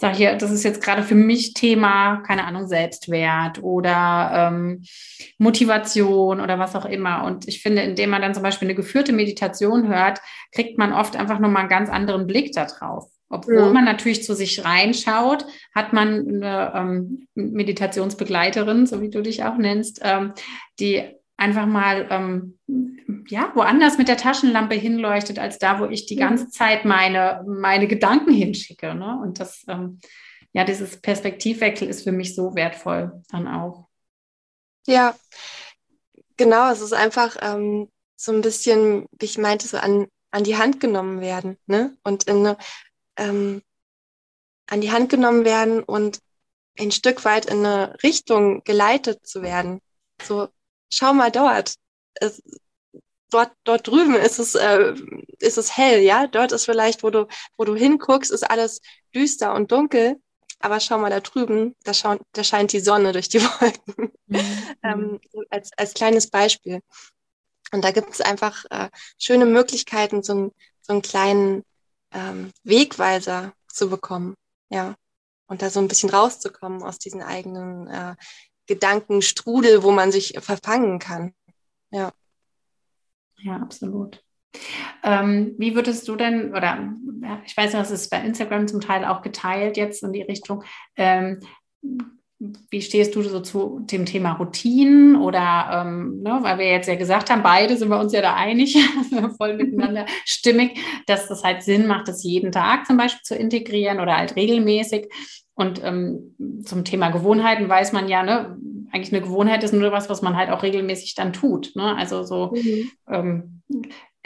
[0.00, 4.82] sage hier, das ist jetzt gerade für mich Thema, keine Ahnung, Selbstwert oder ähm,
[5.38, 7.24] Motivation oder was auch immer.
[7.24, 10.20] Und ich finde, indem man dann zum Beispiel eine geführte Meditation hört,
[10.52, 13.08] kriegt man oft einfach nochmal einen ganz anderen Blick darauf.
[13.30, 13.72] Obwohl ja.
[13.72, 19.56] man natürlich zu sich reinschaut, hat man eine ähm, Meditationsbegleiterin, so wie du dich auch
[19.56, 20.32] nennst, ähm,
[20.78, 21.02] die
[21.36, 22.58] einfach mal ähm,
[23.28, 27.86] ja woanders mit der Taschenlampe hinleuchtet als da, wo ich die ganze Zeit meine meine
[27.88, 28.94] Gedanken hinschicke.
[28.94, 29.18] Ne?
[29.22, 30.00] Und das ähm,
[30.52, 33.88] ja dieses Perspektivwechsel ist für mich so wertvoll dann auch.
[34.86, 35.14] Ja,
[36.36, 36.70] genau.
[36.70, 40.80] Es ist einfach ähm, so ein bisschen, wie ich meinte, so an an die Hand
[40.80, 41.96] genommen werden, ne?
[42.02, 42.58] Und in eine,
[43.16, 43.62] ähm,
[44.66, 46.18] an die Hand genommen werden und
[46.76, 49.80] ein Stück weit in eine Richtung geleitet zu werden.
[50.20, 50.48] So
[50.90, 51.74] schau mal dort.
[52.14, 52.42] Es,
[53.30, 54.94] dort, dort drüben ist es, äh,
[55.40, 56.26] ist es hell, ja.
[56.26, 57.26] Dort ist vielleicht, wo du,
[57.56, 58.80] wo du hinguckst, ist alles
[59.14, 60.16] düster und dunkel.
[60.60, 64.12] Aber schau mal da drüben, da, schau, da scheint die Sonne durch die Wolken.
[64.26, 64.60] Mhm.
[64.82, 65.20] ähm,
[65.50, 66.80] als, als kleines Beispiel.
[67.72, 71.64] Und da gibt es einfach äh, schöne Möglichkeiten, so, ein, so einen kleinen
[72.12, 74.36] ähm, Wegweiser zu bekommen.
[74.70, 74.94] Ja.
[75.46, 78.14] Und da so ein bisschen rauszukommen aus diesen eigenen äh,
[78.66, 81.34] Gedankenstrudel, wo man sich verfangen kann.
[81.90, 82.12] Ja.
[83.38, 84.24] Ja, absolut.
[85.02, 86.94] Ähm, wie würdest du denn, oder
[87.44, 90.64] ich weiß, das ist bei Instagram zum Teil auch geteilt jetzt in die Richtung,
[90.96, 91.40] ähm,
[92.70, 96.96] wie stehst du so zu dem Thema Routinen oder, ähm, ne, weil wir jetzt ja
[96.96, 98.76] gesagt haben, beide sind wir uns ja da einig,
[99.38, 104.00] voll miteinander stimmig, dass das halt Sinn macht, das jeden Tag zum Beispiel zu integrieren
[104.00, 105.08] oder halt regelmäßig.
[105.54, 106.34] Und ähm,
[106.64, 108.56] zum Thema Gewohnheiten weiß man ja, ne,
[108.90, 111.72] eigentlich eine Gewohnheit ist nur was, was man halt auch regelmäßig dann tut.
[111.74, 111.96] Ne?
[111.96, 112.90] Also so, mhm.
[113.08, 113.62] ähm,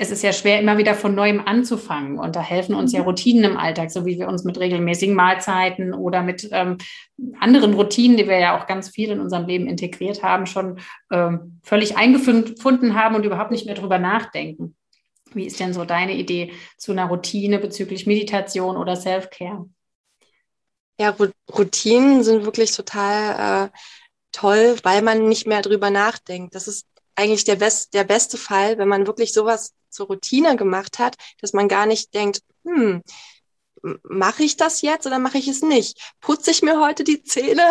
[0.01, 2.20] es ist ja schwer, immer wieder von neuem anzufangen.
[2.20, 3.07] Und da helfen uns ja mhm.
[3.07, 6.78] Routinen im Alltag, so wie wir uns mit regelmäßigen Mahlzeiten oder mit ähm,
[7.40, 10.78] anderen Routinen, die wir ja auch ganz viel in unserem Leben integriert haben, schon
[11.11, 14.76] ähm, völlig eingefunden haben und überhaupt nicht mehr drüber nachdenken.
[15.34, 19.68] Wie ist denn so deine Idee zu einer Routine bezüglich Meditation oder Self-Care?
[21.01, 21.16] Ja,
[21.53, 23.78] Routinen sind wirklich total äh,
[24.30, 26.55] toll, weil man nicht mehr drüber nachdenkt.
[26.55, 26.86] Das ist
[27.16, 31.53] eigentlich der, best, der beste Fall, wenn man wirklich sowas zur Routine gemacht hat, dass
[31.53, 33.03] man gar nicht denkt, hm,
[34.03, 36.14] mache ich das jetzt oder mache ich es nicht?
[36.20, 37.70] Putze ich mir heute die Zähne?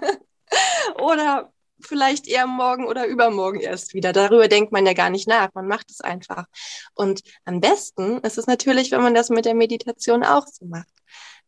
[1.00, 4.12] oder vielleicht eher morgen oder übermorgen erst wieder.
[4.12, 5.50] Darüber denkt man ja gar nicht nach.
[5.54, 6.46] Man macht es einfach.
[6.94, 10.92] Und am besten ist es natürlich, wenn man das mit der Meditation auch so macht.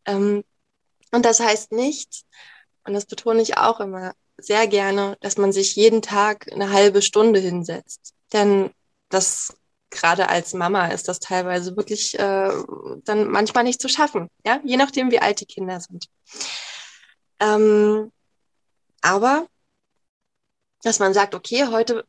[0.07, 0.45] Ähm,
[1.13, 2.25] und das heißt nicht,
[2.85, 7.03] und das betone ich auch immer sehr gerne, dass man sich jeden Tag eine halbe
[7.03, 8.15] Stunde hinsetzt.
[8.33, 8.71] Denn
[9.09, 9.57] das
[9.95, 12.51] gerade als Mama ist das teilweise wirklich äh,
[13.05, 16.07] dann manchmal nicht zu schaffen, ja, je nachdem, wie alt die Kinder sind.
[17.41, 18.13] Ähm,
[19.01, 19.47] aber
[20.83, 22.05] dass man sagt, okay, heute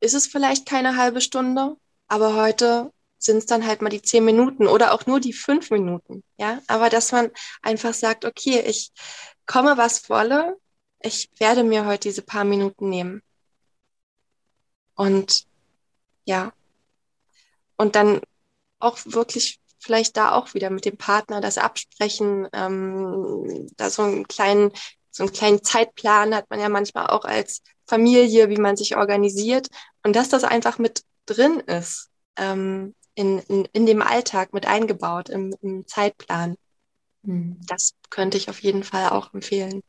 [0.00, 1.76] ist es vielleicht keine halbe Stunde,
[2.08, 5.70] aber heute sind es dann halt mal die zehn Minuten oder auch nur die fünf
[5.70, 6.24] Minuten.
[6.38, 7.30] Ja, aber dass man
[7.62, 8.90] einfach sagt, okay, ich
[9.46, 10.56] komme, was wolle,
[11.00, 13.22] ich werde mir heute diese paar Minuten nehmen.
[14.94, 15.44] Und
[16.24, 16.52] ja,
[17.82, 18.20] und dann
[18.78, 24.26] auch wirklich vielleicht da auch wieder mit dem Partner das absprechen, ähm, da so einen
[24.28, 24.72] kleinen,
[25.10, 29.68] so einen kleinen Zeitplan hat man ja manchmal auch als Familie, wie man sich organisiert
[30.04, 32.08] und dass das einfach mit drin ist.
[32.36, 36.56] Ähm, in, in, in dem Alltag mit eingebaut, im, im Zeitplan.
[37.22, 37.60] Mhm.
[37.66, 39.82] Das könnte ich auf jeden Fall auch empfehlen.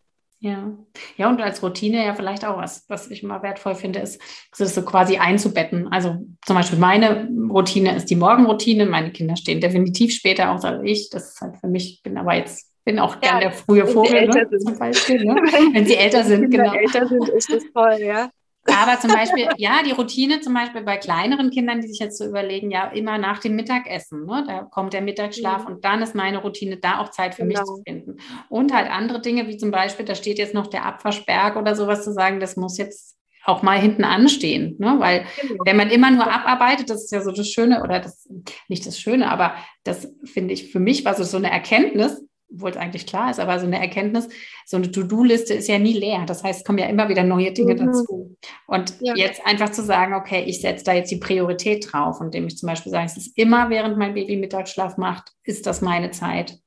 [0.43, 0.73] Ja,
[1.15, 4.19] ja, und als Routine ja vielleicht auch was, was ich immer wertvoll finde, ist,
[4.51, 5.87] das so quasi einzubetten.
[5.87, 8.85] Also zum Beispiel meine Routine ist die Morgenroutine.
[8.85, 11.09] Meine Kinder stehen definitiv später auch als ich.
[11.09, 14.49] Das ist halt für mich, bin aber jetzt bin auch gern der frühe Vogel, ne,
[14.59, 15.23] zum Beispiel.
[15.23, 15.35] Ne?
[15.73, 16.73] Wenn sie älter sind, genau.
[16.73, 18.29] älter sind, ist das toll, ja.
[18.65, 22.25] Aber zum Beispiel, ja, die Routine zum Beispiel bei kleineren Kindern, die sich jetzt so
[22.25, 24.45] überlegen, ja, immer nach dem Mittagessen, ne?
[24.47, 25.75] da kommt der Mittagsschlaf mhm.
[25.75, 27.59] und dann ist meine Routine, da auch Zeit für genau.
[27.59, 28.17] mich zu finden.
[28.49, 32.03] Und halt andere Dinge, wie zum Beispiel, da steht jetzt noch der Abwaschberg oder sowas
[32.03, 34.95] zu sagen, das muss jetzt auch mal hinten anstehen, ne?
[34.99, 35.63] weil genau.
[35.65, 38.29] wenn man immer nur abarbeitet, das ist ja so das Schöne oder das,
[38.69, 42.71] nicht das Schöne, aber das finde ich, für mich war so, so eine Erkenntnis, obwohl
[42.71, 44.29] es eigentlich klar ist, aber so eine Erkenntnis,
[44.65, 46.23] so eine To-Do-Liste ist ja nie leer.
[46.25, 47.85] Das heißt, es kommen ja immer wieder neue Dinge mhm.
[47.87, 48.37] dazu.
[48.67, 49.15] Und ja.
[49.15, 52.67] jetzt einfach zu sagen, okay, ich setze da jetzt die Priorität drauf, indem ich zum
[52.67, 56.59] Beispiel sage, es ist immer, während mein Baby Mittagsschlaf macht, ist das meine Zeit.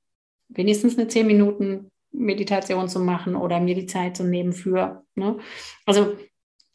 [0.49, 5.05] Wenigstens eine zehn Minuten Meditation zu machen oder mir die Zeit zu nehmen für.
[5.15, 5.39] Ne?
[5.85, 6.17] Also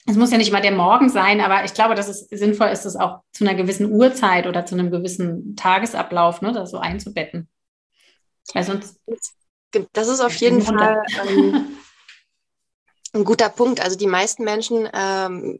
[0.07, 2.85] es muss ja nicht mal der Morgen sein, aber ich glaube, dass es sinnvoll ist,
[2.85, 7.47] das auch zu einer gewissen Uhrzeit oder zu einem gewissen Tagesablauf, ne, das so einzubetten.
[8.53, 8.99] Weil sonst
[9.93, 11.77] das ist auf jeden Fall ähm,
[13.13, 13.79] ein guter Punkt.
[13.79, 15.57] Also die meisten Menschen ähm,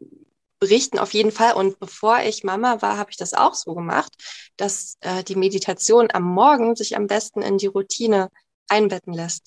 [0.58, 1.54] berichten auf jeden Fall.
[1.54, 4.12] Und bevor ich Mama war, habe ich das auch so gemacht,
[4.56, 8.30] dass äh, die Meditation am Morgen sich am besten in die Routine
[8.68, 9.46] einbetten lässt.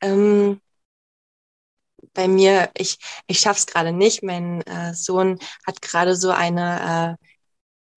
[0.00, 0.60] Ähm,
[2.14, 4.22] bei mir, ich, ich schaffe es gerade nicht.
[4.22, 7.18] Mein äh, Sohn hat gerade so eine,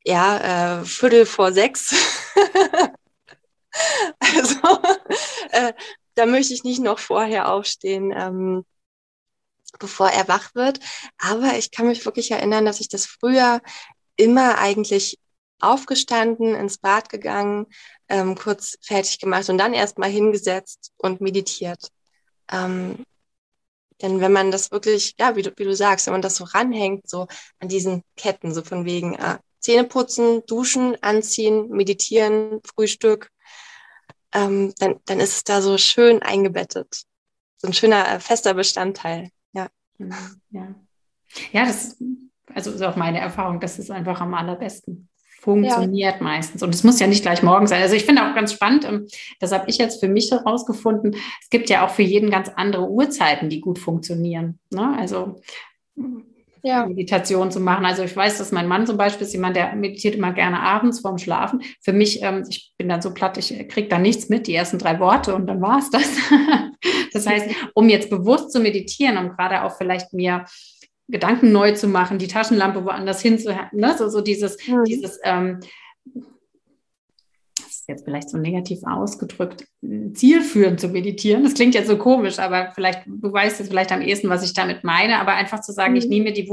[0.05, 1.93] äh, ja, äh, Viertel vor sechs.
[4.19, 4.79] also
[5.51, 5.73] äh,
[6.15, 8.65] da möchte ich nicht noch vorher aufstehen, ähm,
[9.79, 10.79] bevor er wach wird.
[11.17, 13.61] Aber ich kann mich wirklich erinnern, dass ich das früher
[14.15, 15.19] immer eigentlich
[15.59, 17.67] aufgestanden, ins Bad gegangen,
[18.09, 21.89] ähm, kurz fertig gemacht und dann erstmal hingesetzt und meditiert.
[22.51, 23.05] Ähm,
[24.01, 26.43] denn wenn man das wirklich, ja, wie du, wie du sagst, wenn man das so
[26.43, 27.27] ranhängt, so
[27.59, 33.31] an diesen Ketten, so von wegen äh, Zähne putzen, duschen, anziehen, meditieren, Frühstück,
[34.35, 37.03] ähm, dann, dann ist es da so schön eingebettet.
[37.57, 39.29] So ein schöner, äh, fester Bestandteil.
[39.53, 39.69] Ja.
[40.51, 40.75] Ja,
[41.51, 41.97] ja das
[42.53, 45.09] also ist auch meine Erfahrung, das ist einfach am allerbesten
[45.45, 46.23] funktioniert ja.
[46.23, 46.63] meistens.
[46.63, 47.81] Und es muss ja nicht gleich morgen sein.
[47.81, 49.07] Also ich finde auch ganz spannend, ähm,
[49.39, 52.89] das habe ich jetzt für mich herausgefunden, es gibt ja auch für jeden ganz andere
[52.89, 54.59] Uhrzeiten, die gut funktionieren.
[54.71, 54.97] Ne?
[54.97, 55.39] Also
[56.65, 56.85] ja.
[56.85, 57.85] Meditation zu machen.
[57.85, 60.99] Also ich weiß, dass mein Mann zum Beispiel ist jemand, der meditiert immer gerne abends
[60.99, 61.61] vorm Schlafen.
[61.81, 64.79] Für mich, ähm, ich bin dann so platt, ich kriege da nichts mit, die ersten
[64.79, 66.09] drei Worte und dann war es das.
[67.13, 70.45] das heißt, um jetzt bewusst zu meditieren, um gerade auch vielleicht mir
[71.07, 73.95] Gedanken neu zu machen, die Taschenlampe woanders hinzuhalten, ne?
[73.95, 74.83] so, so dieses, mhm.
[74.85, 75.59] dieses ähm,
[77.87, 79.65] jetzt vielleicht so negativ ausgedrückt,
[80.13, 81.43] zielführend zu meditieren.
[81.43, 84.53] Das klingt jetzt so komisch, aber vielleicht, du weißt jetzt vielleicht am ehesten, was ich
[84.53, 85.99] damit meine, aber einfach zu sagen, mhm.
[85.99, 86.51] ich nehme die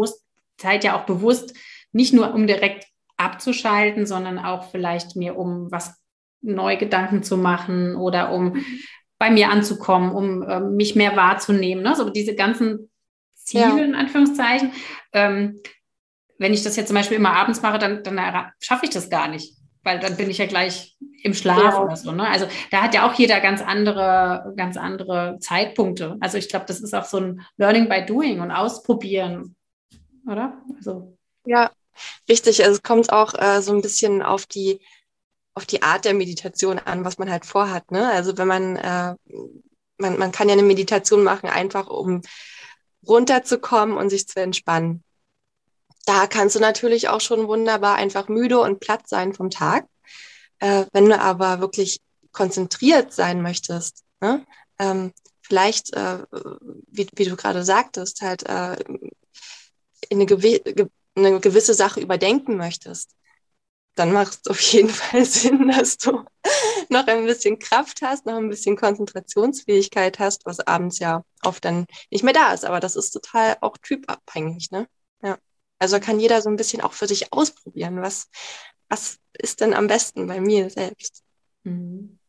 [0.57, 1.55] Zeit ja auch bewusst,
[1.93, 5.95] nicht nur um direkt abzuschalten, sondern auch vielleicht mir um was
[6.41, 8.64] neue Gedanken zu machen oder um mhm.
[9.18, 11.83] bei mir anzukommen, um äh, mich mehr wahrzunehmen.
[11.85, 11.95] Ne?
[11.95, 12.91] So diese ganzen
[13.35, 13.85] Ziele ja.
[13.85, 14.72] in Anführungszeichen.
[15.12, 15.61] Ähm,
[16.39, 18.18] wenn ich das jetzt zum Beispiel immer abends mache, dann, dann
[18.59, 21.82] schaffe ich das gar nicht weil dann bin ich ja gleich im Schlaf ja.
[21.82, 22.12] oder so.
[22.12, 22.28] Ne?
[22.28, 26.16] Also da hat ja auch jeder ganz andere, ganz andere Zeitpunkte.
[26.20, 29.56] Also ich glaube, das ist auch so ein Learning by Doing und Ausprobieren,
[30.26, 30.58] oder?
[30.76, 31.16] Also
[31.46, 31.70] ja,
[32.28, 32.62] richtig.
[32.62, 34.80] Also es kommt auch äh, so ein bisschen auf die
[35.54, 37.90] auf die Art der Meditation an, was man halt vorhat.
[37.90, 38.08] Ne?
[38.10, 39.14] Also wenn man, äh,
[39.98, 42.22] man man kann ja eine Meditation machen, einfach um
[43.06, 45.04] runterzukommen und sich zu entspannen
[46.04, 49.86] da kannst du natürlich auch schon wunderbar einfach müde und platt sein vom Tag.
[50.62, 52.00] Äh, wenn du aber wirklich
[52.30, 54.46] konzentriert sein möchtest, ne?
[54.78, 56.18] ähm, vielleicht, äh,
[56.86, 58.76] wie, wie, du gerade sagtest, halt äh,
[60.08, 60.62] in eine, gewi
[61.16, 63.10] eine gewisse Sache überdenken möchtest,
[63.96, 66.24] dann macht es auf jeden Fall Sinn, dass du
[66.88, 71.86] noch ein bisschen Kraft hast, noch ein bisschen Konzentrationsfähigkeit hast, was abends ja oft dann
[72.12, 72.64] nicht mehr da ist.
[72.64, 74.86] Aber das ist total auch typabhängig, ne?
[75.24, 75.38] Ja.
[75.83, 78.30] Also kann jeder so ein bisschen auch für sich ausprobieren, was,
[78.89, 81.24] was ist denn am besten bei mir selbst.
[81.64, 82.20] Mhm.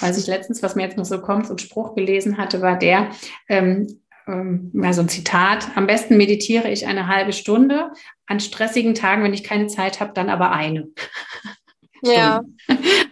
[0.00, 2.78] Als ich letztens, was mir jetzt noch so kommt, so ein Spruch gelesen hatte, war
[2.78, 3.10] der,
[3.50, 7.92] ähm, ähm, mal so ein Zitat, am besten meditiere ich eine halbe Stunde,
[8.24, 10.88] an stressigen Tagen, wenn ich keine Zeit habe, dann aber eine.
[12.02, 12.42] Ja.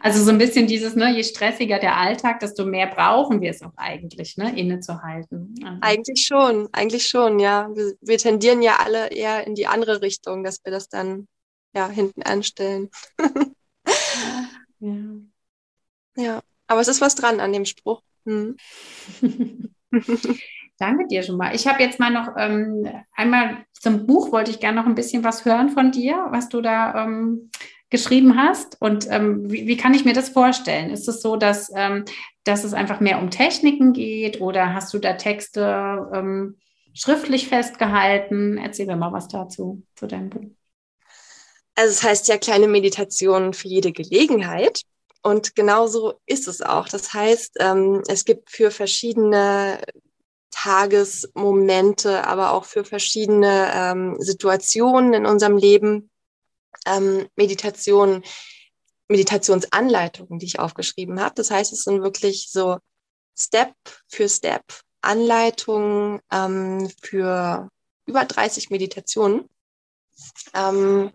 [0.00, 3.62] Also so ein bisschen dieses, ne, je stressiger der Alltag, desto mehr brauchen wir es
[3.62, 5.54] auch eigentlich, ne, innezuhalten.
[5.64, 5.78] Also.
[5.80, 7.68] Eigentlich schon, eigentlich schon, ja.
[7.74, 11.26] Wir, wir, tendieren ja alle eher in die andere Richtung, dass wir das dann
[11.74, 12.90] ja hinten anstellen.
[14.80, 14.92] ja.
[16.16, 16.40] ja.
[16.66, 18.02] aber es ist was dran an dem Spruch.
[18.26, 18.56] Hm.
[20.78, 21.54] Danke dir schon mal.
[21.54, 25.24] Ich habe jetzt mal noch ähm, einmal zum Buch wollte ich gerne noch ein bisschen
[25.24, 27.50] was hören von dir, was du da ähm,
[27.94, 28.76] geschrieben hast.
[28.80, 30.90] Und ähm, wie, wie, kann ich mir das vorstellen?
[30.90, 32.04] Ist es so, dass, ähm,
[32.42, 36.58] dass es einfach mehr um Techniken geht oder hast du da Texte ähm,
[36.92, 38.58] schriftlich festgehalten?
[38.58, 40.50] Erzähl mir mal was dazu, zu deinem Buch.
[41.76, 44.82] Also es heißt ja kleine Meditationen für jede Gelegenheit.
[45.22, 46.88] Und genauso ist es auch.
[46.88, 49.78] Das heißt, ähm, es gibt für verschiedene
[50.50, 56.10] Tagesmomente, aber auch für verschiedene ähm, Situationen in unserem Leben
[56.86, 58.22] ähm, Meditationen,
[59.08, 61.34] Meditationsanleitungen, die ich aufgeschrieben habe.
[61.34, 62.78] Das heißt, es sind wirklich so
[63.36, 63.74] Step
[64.08, 64.62] für Step
[65.02, 67.68] Anleitungen ähm, für
[68.06, 69.48] über 30 Meditationen.
[70.54, 71.12] Ähm,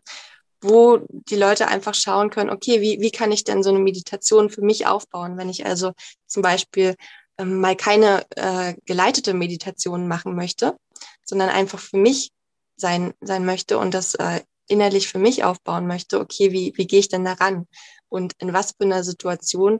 [0.61, 4.49] wo die Leute einfach schauen können, okay, wie, wie kann ich denn so eine Meditation
[4.49, 5.93] für mich aufbauen, wenn ich also
[6.27, 6.95] zum Beispiel
[7.37, 10.77] ähm, mal keine äh, geleitete Meditation machen möchte,
[11.23, 12.31] sondern einfach für mich
[12.75, 16.99] sein, sein möchte und das äh, innerlich für mich aufbauen möchte, okay, wie, wie gehe
[16.99, 17.67] ich denn daran?
[18.07, 19.79] Und in was für einer Situation,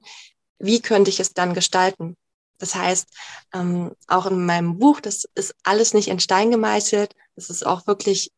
[0.60, 2.16] wie könnte ich es dann gestalten?
[2.58, 3.08] Das heißt,
[3.54, 7.16] ähm, auch in meinem Buch, das ist alles nicht in Stein gemeißelt.
[7.36, 8.32] Das ist auch wirklich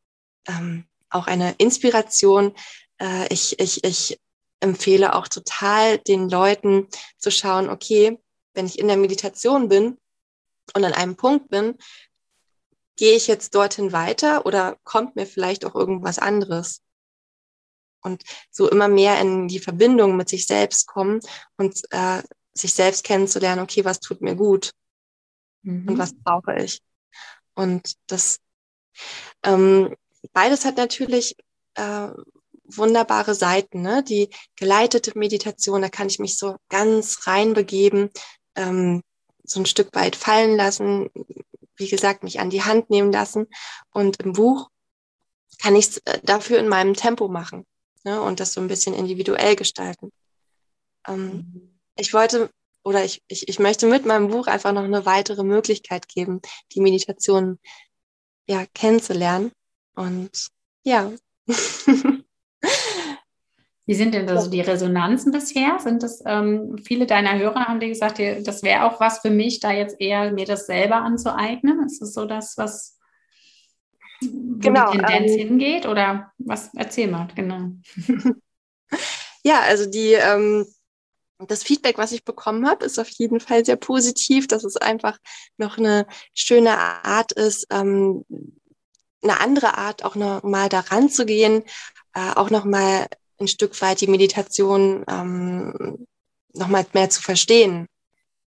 [0.47, 2.53] ähm, auch eine Inspiration.
[2.99, 4.19] Äh, ich, ich, ich
[4.59, 6.87] empfehle auch total den Leuten
[7.17, 8.19] zu schauen, okay,
[8.53, 9.97] wenn ich in der Meditation bin
[10.75, 11.77] und an einem Punkt bin,
[13.01, 16.83] gehe ich jetzt dorthin weiter oder kommt mir vielleicht auch irgendwas anderes?
[18.03, 18.21] Und
[18.51, 21.19] so immer mehr in die Verbindung mit sich selbst kommen
[21.57, 22.21] und äh,
[22.53, 24.73] sich selbst kennenzulernen, okay, was tut mir gut
[25.63, 25.87] mhm.
[25.87, 26.79] und was brauche ich?
[27.55, 28.37] Und das
[29.43, 29.95] ähm,
[30.31, 31.35] beides hat natürlich
[31.73, 32.09] äh,
[32.65, 33.81] wunderbare Seiten.
[33.81, 34.03] Ne?
[34.03, 38.11] Die geleitete Meditation, da kann ich mich so ganz reinbegeben,
[38.53, 39.01] ähm,
[39.43, 41.09] so ein Stück weit fallen lassen,
[41.81, 43.47] wie gesagt, mich an die Hand nehmen lassen.
[43.91, 44.69] Und im Buch
[45.61, 47.65] kann ich es äh, dafür in meinem Tempo machen
[48.03, 48.21] ne?
[48.21, 50.11] und das so ein bisschen individuell gestalten.
[51.07, 51.77] Ähm.
[51.97, 52.49] Ich wollte
[52.83, 56.81] oder ich, ich, ich möchte mit meinem Buch einfach noch eine weitere Möglichkeit geben, die
[56.81, 57.59] Meditation
[58.47, 59.51] ja kennenzulernen
[59.95, 60.47] und
[60.83, 61.11] ja.
[63.91, 65.77] Wie sind denn also die Resonanzen bisher?
[65.79, 69.59] Sind das ähm, viele deiner Hörer haben dir gesagt, das wäre auch was für mich,
[69.59, 71.83] da jetzt eher mir das selber anzueignen?
[71.85, 72.97] Ist das so das, was
[74.21, 75.85] genau, die Tendenz ähm, hingeht?
[75.87, 77.71] Oder was erzähl mal, genau.
[79.43, 80.65] ja, also die ähm,
[81.39, 85.17] das Feedback, was ich bekommen habe, ist auf jeden Fall sehr positiv, dass es einfach
[85.57, 88.23] noch eine schöne Art ist, ähm,
[89.21, 91.63] eine andere Art, auch noch mal daran zu gehen,
[92.13, 93.07] äh, auch noch mal
[93.41, 96.05] ein Stück weit die Meditation ähm,
[96.53, 97.87] noch mal mehr zu verstehen.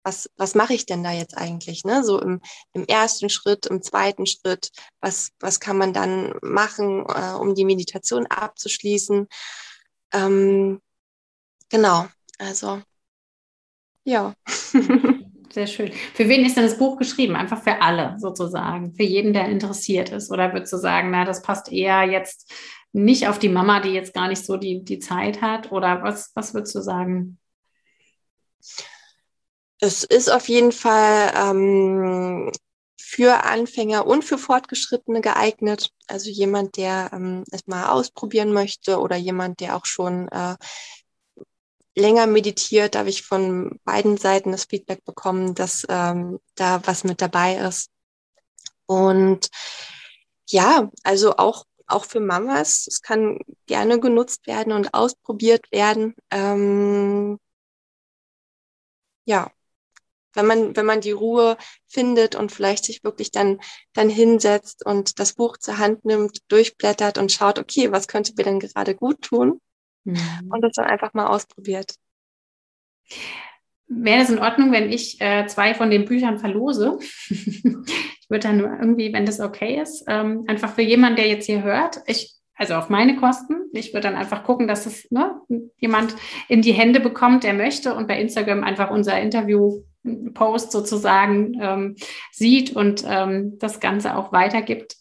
[0.04, 1.84] Was, was mache ich denn da jetzt eigentlich?
[1.84, 2.04] Ne?
[2.04, 2.42] So im,
[2.74, 4.70] im ersten Schritt, im zweiten Schritt,
[5.02, 9.28] was, was kann man dann machen, äh, um die Meditation abzuschließen?
[10.14, 10.82] Ähm,
[11.70, 12.08] genau,
[12.38, 12.82] also
[14.08, 14.34] ja.
[15.52, 15.92] Sehr schön.
[16.14, 17.36] Für wen ist denn das Buch geschrieben?
[17.36, 20.32] Einfach für alle sozusagen, für jeden, der interessiert ist.
[20.32, 22.54] Oder würdest du sagen, na, das passt eher jetzt
[22.94, 25.72] nicht auf die Mama, die jetzt gar nicht so die, die Zeit hat?
[25.72, 27.40] Oder was, was würdest du sagen?
[29.80, 32.52] Es ist auf jeden Fall ähm,
[33.00, 35.92] für Anfänger und für Fortgeschrittene geeignet.
[36.08, 40.56] Also jemand, der ähm, es mal ausprobieren möchte oder jemand, der auch schon äh,
[41.96, 47.22] länger meditiert, habe ich von beiden Seiten das Feedback bekommen, dass ähm, da was mit
[47.22, 47.90] dabei ist.
[48.86, 49.50] Und
[50.50, 56.16] ja, also auch, auch für Mamas, es kann gerne genutzt werden und ausprobiert werden.
[56.32, 57.40] Ähm,
[59.26, 59.52] ja,
[60.34, 61.58] wenn man, wenn man die Ruhe
[61.88, 63.60] findet und vielleicht sich wirklich dann,
[63.94, 68.44] dann hinsetzt und das Buch zur Hand nimmt, durchblättert und schaut, okay, was könnte mir
[68.44, 69.60] denn gerade gut tun?
[70.08, 70.50] mhm.
[70.50, 71.96] und das dann einfach mal ausprobiert.
[73.88, 77.00] Wäre es in Ordnung, wenn ich äh, zwei von den Büchern verlose?
[78.28, 81.64] ich würde dann irgendwie, wenn das okay ist, ähm, einfach für jemanden, der jetzt hier
[81.64, 85.40] hört, ich, also auf meine Kosten, ich würde dann einfach gucken, dass es ne,
[85.78, 86.14] jemand
[86.50, 91.96] in die Hände bekommt, der möchte und bei Instagram einfach unser Interview-Post sozusagen ähm,
[92.34, 94.98] sieht und ähm, das Ganze auch weitergibt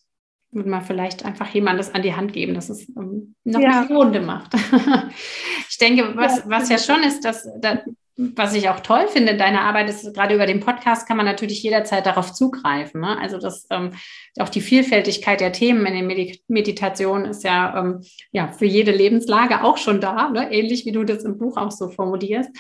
[0.52, 3.82] würde man vielleicht einfach jemandem das an die Hand geben, dass es ähm, noch ja.
[3.82, 4.54] eine Runde macht.
[5.68, 7.80] ich denke, was ja, was ja schon ist, dass, dass
[8.16, 11.26] was ich auch toll finde in deiner Arbeit ist, gerade über den Podcast kann man
[11.26, 13.02] natürlich jederzeit darauf zugreifen.
[13.02, 13.18] Ne?
[13.18, 13.92] Also das ähm,
[14.38, 18.02] auch die Vielfältigkeit der Themen in den Medi Meditationen ist ja, ähm,
[18.32, 20.50] ja für jede Lebenslage auch schon da, ne?
[20.50, 22.50] ähnlich wie du das im Buch auch so formulierst.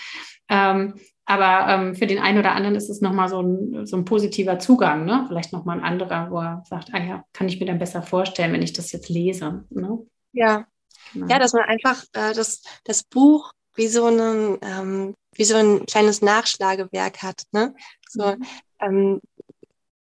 [0.48, 0.94] Ähm,
[1.24, 4.60] aber ähm, für den einen oder anderen ist es nochmal so ein, so ein positiver
[4.60, 5.24] Zugang, ne?
[5.26, 8.52] Vielleicht nochmal ein anderer, wo er sagt, ah ja, kann ich mir dann besser vorstellen,
[8.52, 9.64] wenn ich das jetzt lese.
[9.70, 9.98] Ne?
[10.32, 10.66] Ja,
[11.14, 11.26] ja.
[11.26, 15.86] ja dass man einfach äh, das, das Buch wie so, einen, ähm, wie so ein
[15.86, 17.44] kleines Nachschlagewerk hat.
[17.52, 17.74] Ne?
[18.08, 18.46] So, mhm.
[18.80, 19.20] ähm,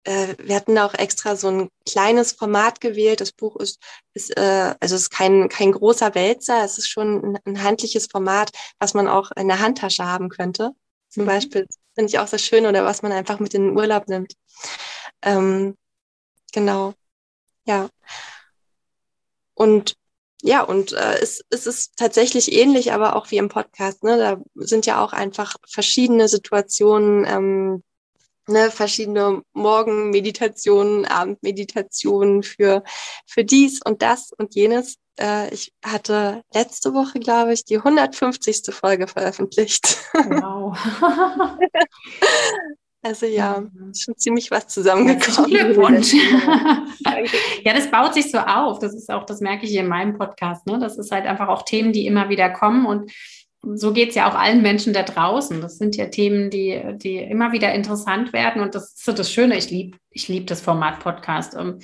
[0.04, 3.22] äh, wir hatten auch extra so ein kleines Format gewählt.
[3.22, 3.80] Das Buch ist,
[4.14, 8.08] ist äh, also es ist kein, kein großer Wälzer, es ist schon ein, ein handliches
[8.08, 10.72] Format, was man auch in der Handtasche haben könnte.
[11.10, 11.28] Zum mhm.
[11.28, 14.34] Beispiel finde ich auch sehr schön oder was man einfach mit in den Urlaub nimmt.
[15.22, 15.78] Ähm,
[16.52, 16.94] genau.
[17.66, 17.90] Ja.
[19.54, 19.96] Und
[20.44, 24.04] ja, und äh, es, es ist tatsächlich ähnlich, aber auch wie im Podcast.
[24.04, 24.18] Ne?
[24.18, 27.84] Da sind ja auch einfach verschiedene Situationen, ähm,
[28.48, 32.84] ne, verschiedene Morgenmeditationen, Abendmeditationen für,
[33.28, 34.96] für dies und das und jenes.
[35.20, 38.74] Äh, ich hatte letzte Woche, glaube ich, die 150.
[38.74, 39.98] Folge veröffentlicht.
[40.14, 40.76] Wow.
[43.04, 43.64] Also ja,
[43.98, 45.50] schon ziemlich was zusammengekommen.
[45.50, 46.14] Glückwunsch.
[47.64, 48.78] ja, das baut sich so auf.
[48.80, 50.68] Das ist auch, das merke ich hier in meinem Podcast.
[50.68, 50.78] Ne?
[50.78, 53.12] Das ist halt einfach auch Themen, die immer wieder kommen und
[53.64, 55.62] so geht es ja auch allen Menschen da draußen.
[55.62, 58.62] Das sind ja Themen, die, die immer wieder interessant werden.
[58.62, 59.56] Und das ist so das Schöne.
[59.58, 61.80] Ich liebe ich lieb das Format Podcast, ähm,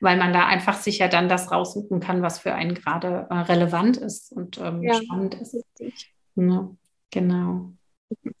[0.00, 3.34] weil man da einfach sich ja dann das raussuchen kann, was für einen gerade äh,
[3.34, 5.56] relevant ist und ähm, ja, spannend ist.
[6.36, 6.70] Ja,
[7.10, 7.72] genau.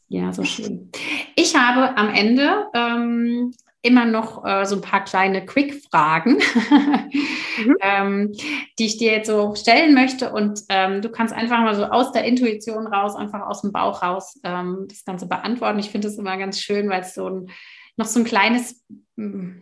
[0.08, 0.90] Ja, so schön.
[1.34, 3.52] Ich habe am Ende ähm,
[3.82, 7.76] immer noch äh, so ein paar kleine Quick-Fragen, mhm.
[7.82, 8.32] ähm,
[8.78, 10.32] die ich dir jetzt so stellen möchte.
[10.32, 14.02] Und ähm, du kannst einfach mal so aus der Intuition raus, einfach aus dem Bauch
[14.02, 15.78] raus ähm, das Ganze beantworten.
[15.78, 17.50] Ich finde es immer ganz schön, weil es so ein,
[17.96, 18.84] noch so ein kleines
[19.16, 19.60] mm,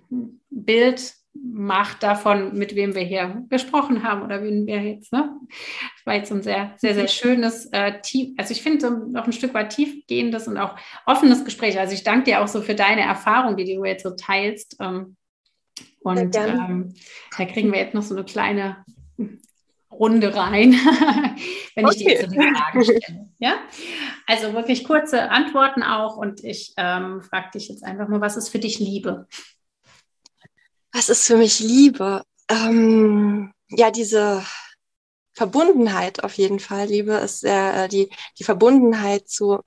[0.50, 5.36] Bild macht davon, mit wem wir hier gesprochen haben oder wen wir jetzt, ne?
[5.48, 9.26] Das war jetzt ein sehr, sehr, sehr schönes, äh, tief, also ich finde so noch
[9.26, 10.76] ein Stück weit tiefgehendes und auch
[11.06, 11.78] offenes Gespräch.
[11.78, 14.76] Also ich danke dir auch so für deine Erfahrung, die du jetzt so teilst.
[14.80, 15.16] Ähm,
[16.00, 16.94] und ähm,
[17.36, 18.84] da kriegen wir jetzt noch so eine kleine
[19.90, 20.72] Runde rein,
[21.74, 21.96] wenn okay.
[21.96, 23.30] ich dir jetzt so die Fragen stelle.
[23.38, 23.58] Ja?
[24.26, 28.48] Also wirklich kurze Antworten auch und ich ähm, frage dich jetzt einfach mal, was ist
[28.48, 29.26] für dich Liebe?
[30.94, 32.22] Was ist für mich Liebe?
[32.48, 34.46] Ähm, ja, diese
[35.32, 36.86] Verbundenheit auf jeden Fall.
[36.86, 39.58] Liebe ist äh, die, die Verbundenheit zu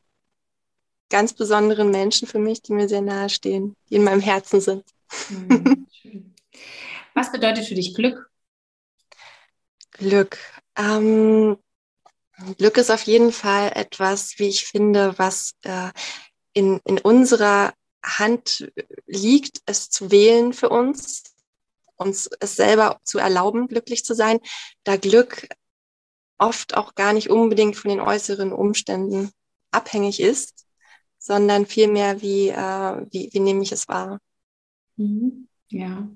[1.09, 4.85] ganz besonderen Menschen für mich, die mir sehr nahe stehen, die in meinem Herzen sind.
[5.27, 5.85] Mhm,
[7.13, 8.29] Was bedeutet für dich Glück?
[9.91, 10.37] Glück.
[10.77, 11.57] Ähm,
[12.57, 15.89] Glück ist auf jeden Fall etwas, wie ich finde, was äh,
[16.53, 17.73] in, in unserer
[18.07, 18.71] Hand
[19.05, 21.23] liegt, es zu wählen für uns,
[21.95, 24.39] uns es selber zu erlauben, glücklich zu sein,
[24.83, 25.47] da Glück
[26.37, 29.31] oft auch gar nicht unbedingt von den äußeren Umständen
[29.71, 30.65] abhängig ist,
[31.17, 34.19] sondern vielmehr, wie, äh, wie, wie nehme ich es wahr.
[34.95, 35.47] Mhm.
[35.69, 36.07] Ja.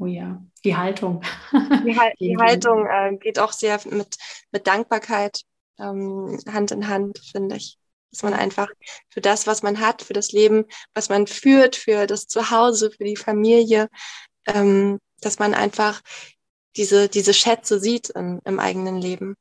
[0.00, 1.22] Oh ja, die Haltung.
[1.52, 4.16] Die, die Haltung äh, geht auch sehr mit,
[4.52, 5.42] mit Dankbarkeit
[5.78, 7.78] ähm, Hand in Hand, finde ich.
[8.10, 8.68] Dass man einfach
[9.10, 13.04] für das, was man hat, für das Leben, was man führt, für das Zuhause, für
[13.04, 13.88] die Familie,
[14.46, 16.00] ähm, dass man einfach
[16.76, 19.36] diese, diese Schätze sieht in, im eigenen Leben.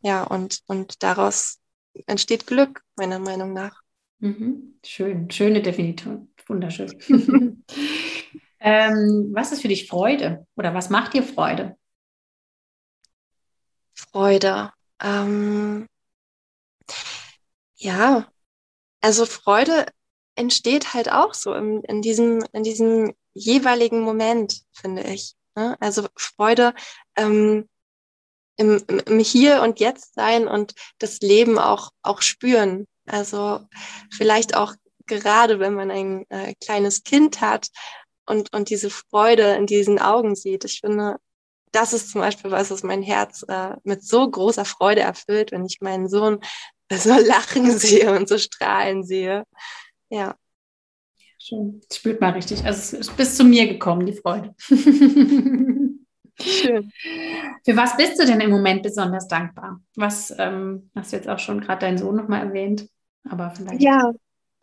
[0.00, 1.58] Ja, und, und daraus
[2.06, 3.82] entsteht Glück, meiner Meinung nach.
[4.18, 4.78] Mhm.
[4.84, 6.32] Schön, schöne Definition.
[6.46, 6.92] Wunderschön.
[8.60, 11.76] ähm, was ist für dich Freude oder was macht dir Freude?
[13.94, 14.72] Freude.
[15.00, 15.86] Ähm,
[17.82, 18.30] ja,
[19.00, 19.86] also Freude
[20.36, 25.34] entsteht halt auch so in, in, diesem, in diesem jeweiligen Moment, finde ich.
[25.56, 25.76] Ne?
[25.80, 26.74] Also Freude
[27.16, 27.68] ähm,
[28.56, 32.86] im, im Hier und Jetzt sein und das Leben auch, auch spüren.
[33.06, 33.66] Also
[34.10, 34.74] vielleicht auch
[35.06, 37.68] gerade, wenn man ein äh, kleines Kind hat
[38.26, 40.64] und, und diese Freude in diesen Augen sieht.
[40.64, 41.16] Ich finde,
[41.72, 45.64] das ist zum Beispiel was, was mein Herz äh, mit so großer Freude erfüllt, wenn
[45.64, 46.40] ich meinen Sohn
[46.98, 49.44] so lachen sehe und so strahlen sehe.
[50.10, 50.36] Ja.
[51.38, 51.80] Schön.
[51.92, 52.64] Spürt mal richtig.
[52.64, 54.54] Also es ist bis zu mir gekommen, die Freude.
[56.40, 56.92] Schön.
[57.64, 59.80] Für was bist du denn im Moment besonders dankbar?
[59.96, 62.88] Was ähm, hast du jetzt auch schon gerade deinen Sohn nochmal erwähnt?
[63.28, 63.82] Aber vielleicht.
[63.82, 64.12] Ja,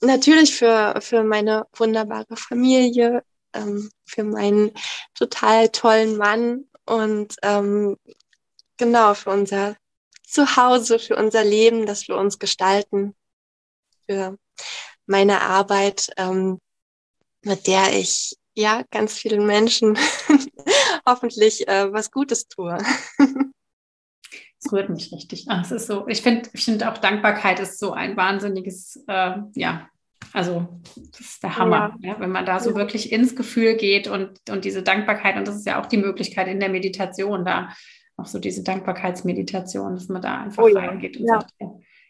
[0.01, 3.23] natürlich für, für meine wunderbare Familie,
[3.53, 4.71] ähm, für meinen
[5.13, 7.97] total tollen Mann und ähm,
[8.77, 9.75] genau für unser
[10.29, 13.15] Zuhause, für unser Leben, das wir uns gestalten,
[14.07, 14.37] für
[15.05, 16.59] meine Arbeit, ähm,
[17.43, 19.97] mit der ich ja ganz vielen Menschen
[21.07, 22.77] hoffentlich äh, was Gutes tue.
[24.61, 25.45] Es rührt mich richtig.
[25.47, 29.37] Ach, es ist so, ich finde ich find auch Dankbarkeit ist so ein wahnsinniges, äh,
[29.55, 29.87] ja,
[30.33, 32.09] also das ist der Hammer, ja.
[32.09, 32.75] Ja, wenn man da so ja.
[32.75, 36.49] wirklich ins Gefühl geht und, und diese Dankbarkeit, und das ist ja auch die Möglichkeit
[36.49, 37.69] in der Meditation, da
[38.19, 41.41] auch so diese Dankbarkeitsmeditation, dass man da einfach oh, reingeht und ja.
[41.41, 41.53] sagt,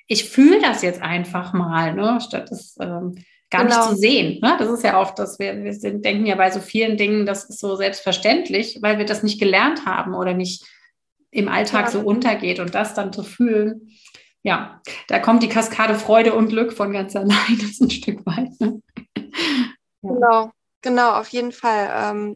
[0.08, 3.16] ich fühle das jetzt einfach mal, ne, statt es ähm,
[3.50, 3.78] gar genau.
[3.78, 4.40] nicht zu sehen.
[4.42, 4.56] Ne?
[4.58, 7.46] Das ist ja oft, dass wir, wir sind, denken ja bei so vielen Dingen, das
[7.46, 10.66] ist so selbstverständlich, weil wir das nicht gelernt haben oder nicht
[11.32, 11.92] im Alltag ja.
[11.92, 13.90] so untergeht und das dann zu fühlen.
[14.42, 18.26] Ja, da kommt die Kaskade Freude und Glück von ganz allein, das ist ein Stück
[18.26, 18.50] weit.
[18.60, 18.82] Ne?
[20.02, 20.12] Ja.
[20.14, 20.52] Genau,
[20.82, 21.92] genau, auf jeden Fall.
[21.94, 22.36] Ähm,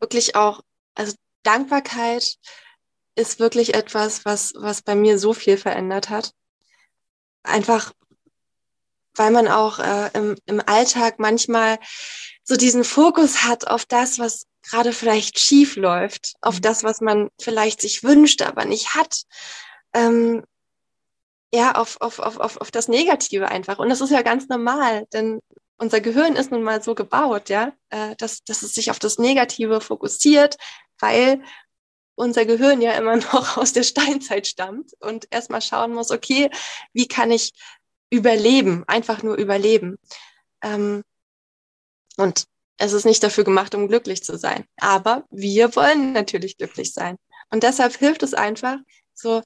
[0.00, 0.60] wirklich auch,
[0.94, 2.38] also Dankbarkeit
[3.14, 6.32] ist wirklich etwas, was, was bei mir so viel verändert hat.
[7.42, 7.92] Einfach,
[9.14, 11.78] weil man auch äh, im, im Alltag manchmal
[12.44, 16.62] so diesen Fokus hat auf das, was gerade vielleicht schief läuft, auf mhm.
[16.62, 19.24] das, was man vielleicht sich wünscht, aber nicht hat.
[19.92, 20.44] Ähm,
[21.54, 23.78] ja, auf, auf, auf, auf, auf das Negative einfach.
[23.78, 25.40] Und das ist ja ganz normal, denn
[25.76, 29.18] unser Gehirn ist nun mal so gebaut, ja, äh, dass, dass es sich auf das
[29.18, 30.56] Negative fokussiert,
[31.02, 31.42] weil
[32.14, 36.50] unser Gehirn ja immer noch aus der Steinzeit stammt und erstmal schauen muss, okay,
[36.92, 37.52] wie kann ich
[38.10, 39.98] überleben, einfach nur überleben.
[40.62, 41.02] Ähm,
[42.16, 42.46] und
[42.78, 44.64] es ist nicht dafür gemacht, um glücklich zu sein.
[44.76, 47.16] Aber wir wollen natürlich glücklich sein.
[47.50, 48.78] Und deshalb hilft es einfach,
[49.14, 49.42] so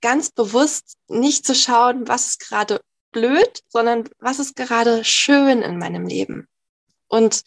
[0.00, 2.80] ganz bewusst nicht zu schauen, was ist gerade
[3.12, 6.48] blöd, sondern was ist gerade schön in meinem Leben.
[7.08, 7.42] Und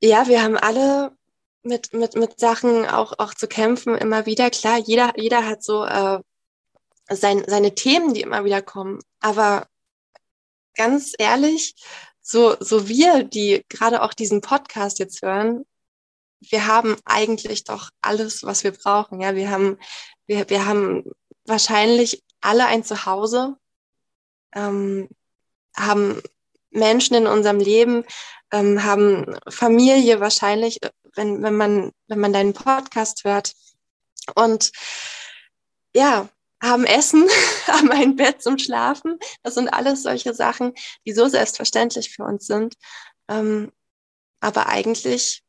[0.00, 1.16] ja, wir haben alle
[1.66, 4.50] mit, mit, mit Sachen auch, auch zu kämpfen, immer wieder.
[4.50, 6.20] Klar, jeder, jeder hat so äh,
[7.10, 9.00] sein, seine Themen, die immer wieder kommen.
[9.20, 9.66] Aber
[10.74, 11.74] ganz ehrlich,
[12.20, 15.64] so, so wir, die gerade auch diesen Podcast jetzt hören,
[16.40, 19.20] wir haben eigentlich doch alles, was wir brauchen.
[19.20, 19.78] Ja, wir haben,
[20.26, 21.04] wir, wir haben
[21.44, 23.56] wahrscheinlich alle ein Zuhause,
[24.54, 25.08] ähm,
[25.76, 26.22] haben
[26.70, 28.04] Menschen in unserem Leben,
[28.52, 30.80] ähm, haben Familie wahrscheinlich,
[31.16, 33.54] wenn, wenn man, wenn man deinen Podcast hört.
[34.34, 34.72] Und
[35.94, 36.28] ja,
[36.62, 37.24] haben Essen,
[37.66, 39.18] haben ein Bett zum Schlafen.
[39.42, 40.72] Das sind alles solche Sachen,
[41.06, 42.74] die so selbstverständlich für uns sind.
[43.28, 43.72] Ähm,
[44.40, 45.42] aber eigentlich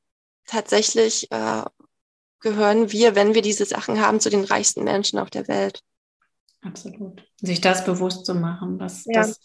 [0.46, 1.64] tatsächlich äh,
[2.40, 5.82] gehören wir, wenn wir diese Sachen haben, zu den reichsten Menschen auf der Welt.
[6.62, 7.24] Absolut.
[7.42, 9.22] Sich das bewusst zu machen, dass, ja.
[9.22, 9.40] dass,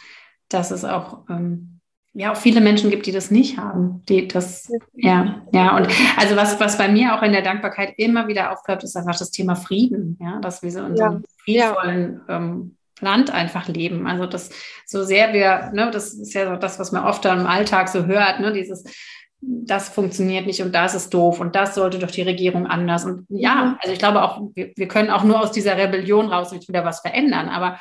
[0.49, 1.81] dass es auch ähm,
[2.15, 6.37] ja auch viele Menschen gibt, die das nicht haben, die das ja ja und also
[6.37, 9.55] was was bei mir auch in der Dankbarkeit immer wieder aufbleibt, ist einfach das Thema
[9.55, 14.07] Frieden, ja, dass wir so in so einem friedvollen ähm, Land einfach leben.
[14.07, 14.51] Also das
[14.87, 18.07] so sehr wir, ne, das ist ja so das, was man oft im Alltag so
[18.07, 18.85] hört, ne, dieses
[19.45, 23.05] das funktioniert nicht und das ist doof und das sollte doch die Regierung anders.
[23.05, 23.77] Und ja, mhm.
[23.81, 27.01] also ich glaube auch, wir, wir können auch nur aus dieser Rebellion raus wieder was
[27.01, 27.79] verändern, aber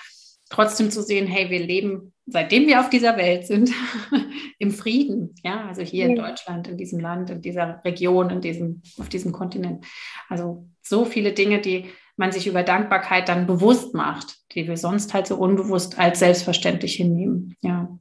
[0.52, 3.72] trotzdem zu sehen, hey, wir leben seitdem wir auf dieser Welt sind,
[4.60, 5.36] im Frieden.
[5.43, 9.32] Ja, also hier in Deutschland, in diesem Land, in dieser Region, in diesem, auf diesem
[9.32, 9.86] Kontinent.
[10.30, 15.14] Also so viele Dinge, die man sich über Dankbarkeit dann bewusst macht, die wir sonst
[15.14, 17.56] halt so unbewusst als selbstverständlich hinnehmen.
[17.62, 17.97] Ja.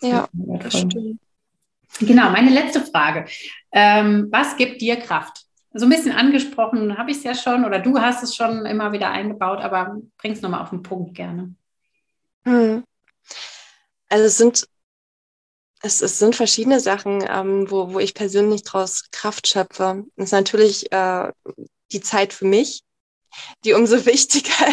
[0.00, 1.18] Ja, das stimmt.
[1.98, 3.24] Genau, meine letzte Frage.
[3.72, 5.47] Ähm, was gibt dir Kraft?
[5.78, 8.90] So ein bisschen angesprochen habe ich es ja schon oder du hast es schon immer
[8.90, 11.54] wieder eingebaut, aber bring es nochmal auf den Punkt gerne.
[12.44, 12.82] Hm.
[14.08, 14.68] Also es sind,
[15.82, 20.04] es, es sind verschiedene Sachen, ähm, wo, wo ich persönlich daraus Kraft schöpfe.
[20.16, 21.30] Es ist natürlich äh,
[21.92, 22.82] die Zeit für mich,
[23.64, 24.66] die umso wichtiger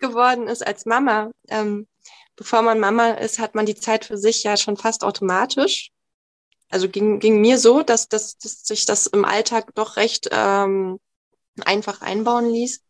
[0.00, 1.30] geworden ist als Mama.
[1.48, 1.86] Ähm,
[2.36, 5.90] bevor man Mama ist, hat man die Zeit für sich ja schon fast automatisch.
[6.72, 10.98] Also ging, ging mir so, dass, dass, dass sich das im Alltag doch recht ähm,
[11.64, 12.82] einfach einbauen ließ.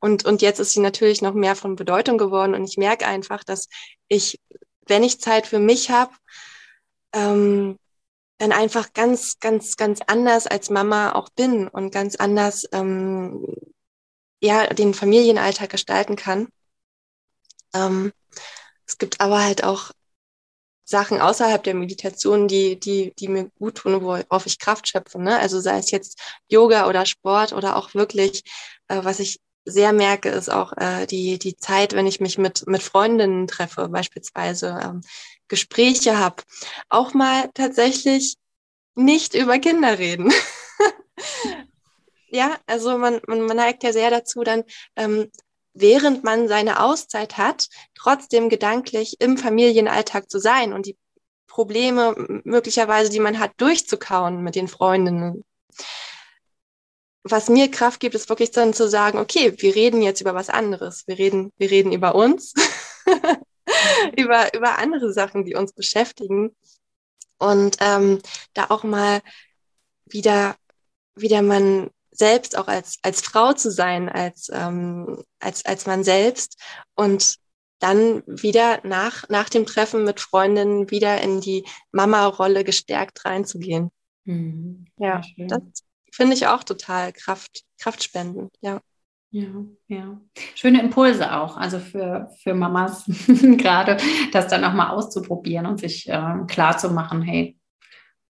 [0.00, 2.54] Und, und jetzt ist sie natürlich noch mehr von Bedeutung geworden.
[2.54, 3.68] Und ich merke einfach, dass
[4.08, 4.40] ich,
[4.86, 6.12] wenn ich Zeit für mich habe,
[7.14, 7.78] ähm,
[8.38, 13.46] dann einfach ganz, ganz, ganz anders als Mama auch bin und ganz anders ähm,
[14.40, 16.48] ja, den Familienalltag gestalten kann.
[17.74, 18.12] Ähm,
[18.86, 19.92] es gibt aber halt auch
[20.84, 25.20] Sachen außerhalb der Meditation, die, die, die mir gut tun, worauf ich Kraft schöpfe.
[25.20, 25.38] Ne?
[25.38, 28.42] Also sei es jetzt Yoga oder Sport oder auch wirklich,
[28.88, 32.66] äh, was ich sehr merke, ist auch äh, die, die Zeit, wenn ich mich mit,
[32.66, 35.00] mit Freundinnen treffe, beispielsweise ähm,
[35.48, 36.42] Gespräche habe,
[36.90, 38.36] auch mal tatsächlich
[38.94, 40.32] nicht über Kinder reden.
[42.28, 44.64] ja, also man, man, man neigt ja sehr dazu, dann
[44.96, 45.30] ähm,
[45.74, 50.96] während man seine Auszeit hat, trotzdem gedanklich im Familienalltag zu sein und die
[51.46, 52.14] Probleme
[52.44, 55.44] möglicherweise, die man hat, durchzukauen mit den Freundinnen
[57.24, 60.50] was mir Kraft gibt, ist wirklich dann zu sagen, okay, wir reden jetzt über was
[60.50, 61.04] anderes.
[61.06, 62.52] Wir reden, wir reden über uns,
[64.16, 66.54] über, über andere Sachen, die uns beschäftigen.
[67.38, 68.20] Und ähm,
[68.52, 69.22] da auch mal
[70.04, 70.56] wieder,
[71.16, 76.60] wieder man selbst auch als, als Frau zu sein, als, ähm, als, als man selbst
[76.94, 77.36] und
[77.80, 83.90] dann wieder nach, nach dem Treffen mit Freundinnen wieder in die Mama-Rolle gestärkt reinzugehen.
[84.24, 84.86] Mhm.
[84.96, 85.60] Ja, das
[86.10, 88.80] finde ich auch total Kraft, kraftspendend, ja.
[89.30, 89.48] Ja,
[89.88, 90.20] ja.
[90.54, 93.96] Schöne Impulse auch, also für, für Mamas gerade,
[94.32, 97.58] das dann auch mal auszuprobieren und sich äh, klar zu machen, hey,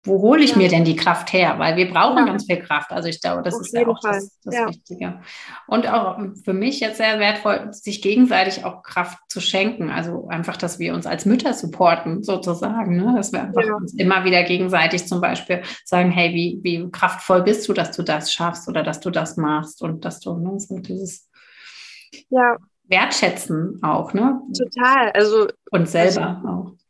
[0.05, 0.59] wo hole ich ja.
[0.59, 1.59] mir denn die Kraft her?
[1.59, 2.25] Weil wir brauchen ja.
[2.27, 2.93] ganz viel Kraft.
[2.93, 4.69] Also ich glaube, das Auf ist ja auch das, das ja.
[4.69, 5.21] Wichtige.
[5.67, 9.91] Und auch für mich jetzt sehr wertvoll, sich gegenseitig auch Kraft zu schenken.
[9.91, 12.97] Also einfach, dass wir uns als Mütter supporten, sozusagen.
[12.97, 13.15] Ne?
[13.17, 17.67] Dass wir einfach uns immer wieder gegenseitig zum Beispiel sagen, hey, wie, wie kraftvoll bist
[17.67, 20.79] du, dass du das schaffst oder dass du das machst und dass du ne, so
[20.79, 21.29] dieses.
[22.87, 24.41] Wertschätzen auch, ne?
[24.57, 25.11] Total.
[25.13, 26.84] Also und selber also, auch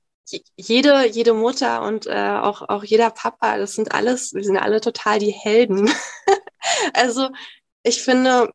[0.57, 4.81] jede, jede Mutter und äh, auch, auch jeder Papa, das sind alles, wir sind alle
[4.81, 5.91] total die Helden.
[6.95, 7.29] also
[7.83, 8.51] ich finde,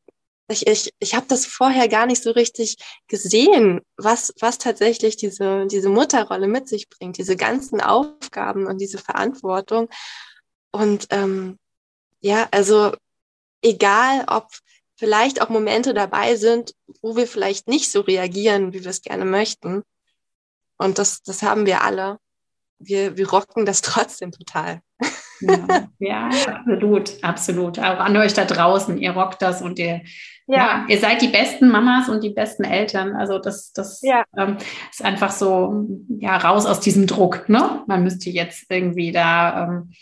[0.49, 5.67] ich, ich, ich habe das vorher gar nicht so richtig gesehen, was, was tatsächlich diese,
[5.67, 9.89] diese Mutterrolle mit sich bringt, diese ganzen Aufgaben und diese Verantwortung.
[10.71, 11.59] Und ähm,
[12.21, 12.93] ja, also
[13.61, 14.47] egal, ob
[14.95, 19.25] vielleicht auch Momente dabei sind, wo wir vielleicht nicht so reagieren, wie wir es gerne
[19.25, 19.83] möchten,
[20.79, 22.17] und das, das haben wir alle.
[22.79, 24.81] Wir, wir rocken das trotzdem total.
[25.41, 27.79] Ja, ja, absolut, absolut.
[27.79, 30.01] Auch an euch da draußen, ihr rockt das und ihr,
[30.47, 30.57] ja.
[30.57, 33.15] ja ihr seid die besten Mamas und die besten Eltern.
[33.15, 34.23] Also das, das ja.
[34.37, 34.57] ähm,
[34.91, 35.87] ist einfach so,
[36.19, 37.47] ja, raus aus diesem Druck.
[37.47, 37.83] Ne?
[37.87, 39.93] Man müsste jetzt irgendwie da, ähm,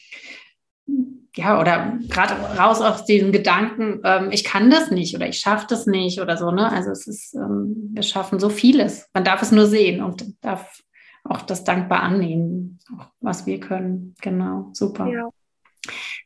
[1.38, 5.68] ja, oder gerade raus aus diesem Gedanken, ähm, ich kann das nicht oder ich schaffe
[5.70, 6.52] das nicht oder so.
[6.52, 6.70] Ne?
[6.72, 9.08] Also es ist, ähm, wir schaffen so vieles.
[9.14, 10.82] Man darf es nur sehen und darf
[11.24, 12.80] auch das dankbar annehmen,
[13.20, 14.16] was wir können.
[14.22, 15.08] Genau, super.
[15.08, 15.30] Ja.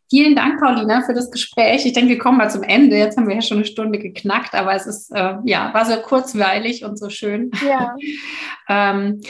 [0.10, 1.86] Vielen Dank, Paulina, für das Gespräch.
[1.86, 2.98] Ich denke, wir kommen mal zum Ende.
[2.98, 5.96] Jetzt haben wir ja schon eine Stunde geknackt, aber es ist, äh, ja, war so
[6.02, 7.52] kurzweilig und so schön.
[7.66, 7.96] Ja.
[8.70, 9.22] ähm,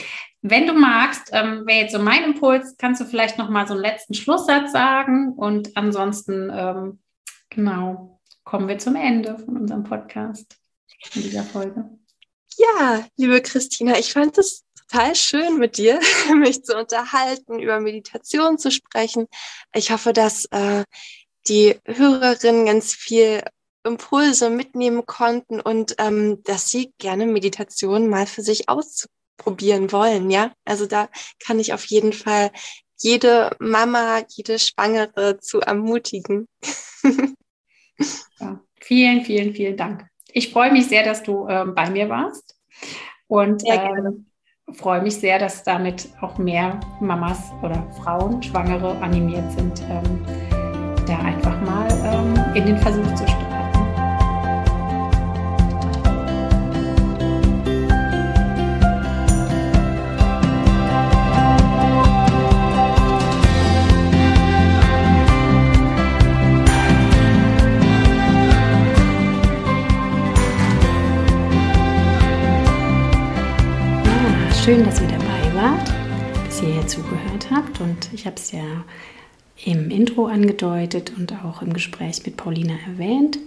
[0.42, 3.74] wenn du magst, ähm, wäre jetzt so mein Impuls, kannst du vielleicht noch mal so
[3.74, 7.00] einen letzten Schlusssatz sagen und ansonsten, ähm,
[7.50, 10.58] genau, kommen wir zum Ende von unserem Podcast
[11.16, 11.90] in dieser Folge.
[12.58, 16.00] Ja, liebe Christina, ich fand es total schön mit dir,
[16.36, 19.28] mich zu unterhalten, über Meditation zu sprechen.
[19.74, 20.84] Ich hoffe, dass äh,
[21.48, 23.44] die Hörerinnen ganz viel
[23.84, 28.70] Impulse mitnehmen konnten und ähm, dass sie gerne Meditation mal für sich
[29.42, 30.30] ausprobieren wollen.
[30.30, 31.10] Ja, also da
[31.46, 32.52] kann ich auf jeden Fall
[32.98, 36.48] jede Mama, jede Schwangere zu ermutigen.
[38.40, 40.06] ja, vielen, vielen, vielen Dank.
[40.34, 42.56] Ich freue mich sehr, dass du ähm, bei mir warst
[43.28, 44.28] und ähm,
[44.74, 50.24] freue mich sehr, dass damit auch mehr Mamas oder Frauen, Schwangere animiert sind, ähm,
[51.06, 53.51] da einfach mal ähm, in den Versuch zu starten.
[74.72, 75.92] Schön, dass ihr dabei wart,
[76.46, 77.82] bis ihr hier zugehört habt.
[77.82, 78.86] Und ich habe es ja
[79.66, 83.38] im Intro angedeutet und auch im Gespräch mit Paulina erwähnt.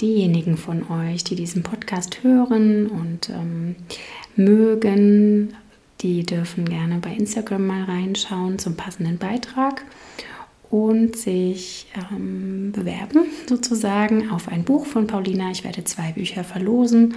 [0.00, 3.74] Diejenigen von euch, die diesen Podcast hören und ähm,
[4.36, 5.56] mögen,
[6.02, 9.84] die dürfen gerne bei Instagram mal reinschauen zum passenden Beitrag
[10.70, 15.50] und sich ähm, bewerben sozusagen auf ein Buch von Paulina.
[15.50, 17.16] Ich werde zwei Bücher verlosen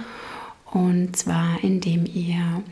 [0.72, 2.62] und zwar indem ihr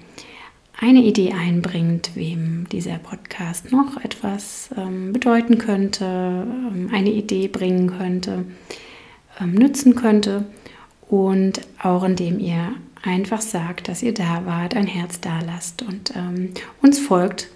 [0.81, 7.97] eine Idee einbringt, wem dieser Podcast noch etwas ähm, bedeuten könnte, ähm, eine Idee bringen
[7.97, 8.45] könnte,
[9.41, 10.45] ähm, nützen könnte.
[11.09, 16.15] Und auch indem ihr einfach sagt, dass ihr da wart, ein Herz da lasst und
[16.17, 16.51] ähm,
[16.83, 17.49] uns folgt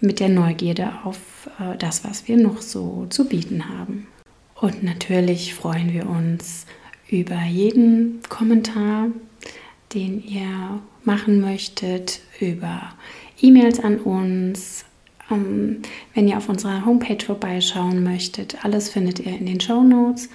[0.00, 4.06] mit der Neugierde auf äh, das, was wir noch so zu bieten haben.
[4.54, 6.66] Und natürlich freuen wir uns
[7.08, 9.08] über jeden Kommentar,
[9.94, 12.92] den ihr machen möchtet, über
[13.40, 14.84] E-Mails an uns.
[15.30, 15.82] Ähm,
[16.14, 20.28] wenn ihr auf unserer Homepage vorbeischauen möchtet, alles findet ihr in den Show Notes.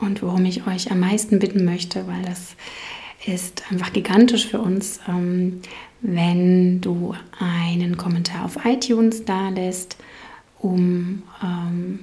[0.00, 2.56] Und worum ich euch am meisten bitten möchte, weil das
[3.24, 5.60] ist einfach gigantisch für uns, ähm,
[6.00, 9.96] wenn du einen Kommentar auf iTunes da lässt,
[10.58, 12.00] um ähm,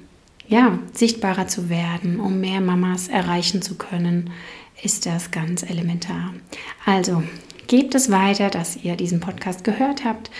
[0.48, 4.30] ja, sichtbarer zu werden, um mehr Mamas erreichen zu können
[4.82, 6.34] ist das ganz elementar.
[6.84, 7.22] Also
[7.66, 10.30] gebt es weiter, dass ihr diesen Podcast gehört habt,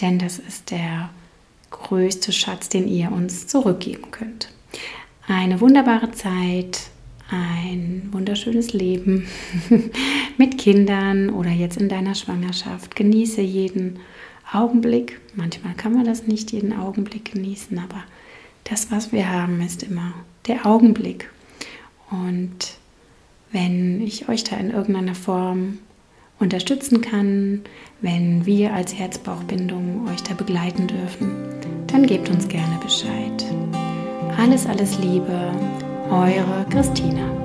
[0.00, 1.10] denn das ist der
[1.70, 4.52] größte Schatz, den ihr uns zurückgeben könnt.
[5.26, 6.90] eine wunderbare Zeit,
[7.30, 9.28] ein wunderschönes Leben
[10.36, 12.96] mit Kindern oder jetzt in deiner Schwangerschaft.
[12.96, 14.00] Genieße jeden
[14.52, 15.20] Augenblick.
[15.34, 18.02] Manchmal kann man das nicht jeden Augenblick genießen, aber
[18.64, 20.12] das, was wir haben, ist immer
[20.48, 21.30] der Augenblick.
[22.10, 22.79] Und
[23.52, 25.78] wenn ich euch da in irgendeiner Form
[26.38, 27.62] unterstützen kann,
[28.00, 31.30] wenn wir als Herzbauchbindung euch da begleiten dürfen,
[31.86, 33.44] dann gebt uns gerne Bescheid.
[34.38, 35.52] Alles, alles Liebe,
[36.10, 37.39] eure Christina.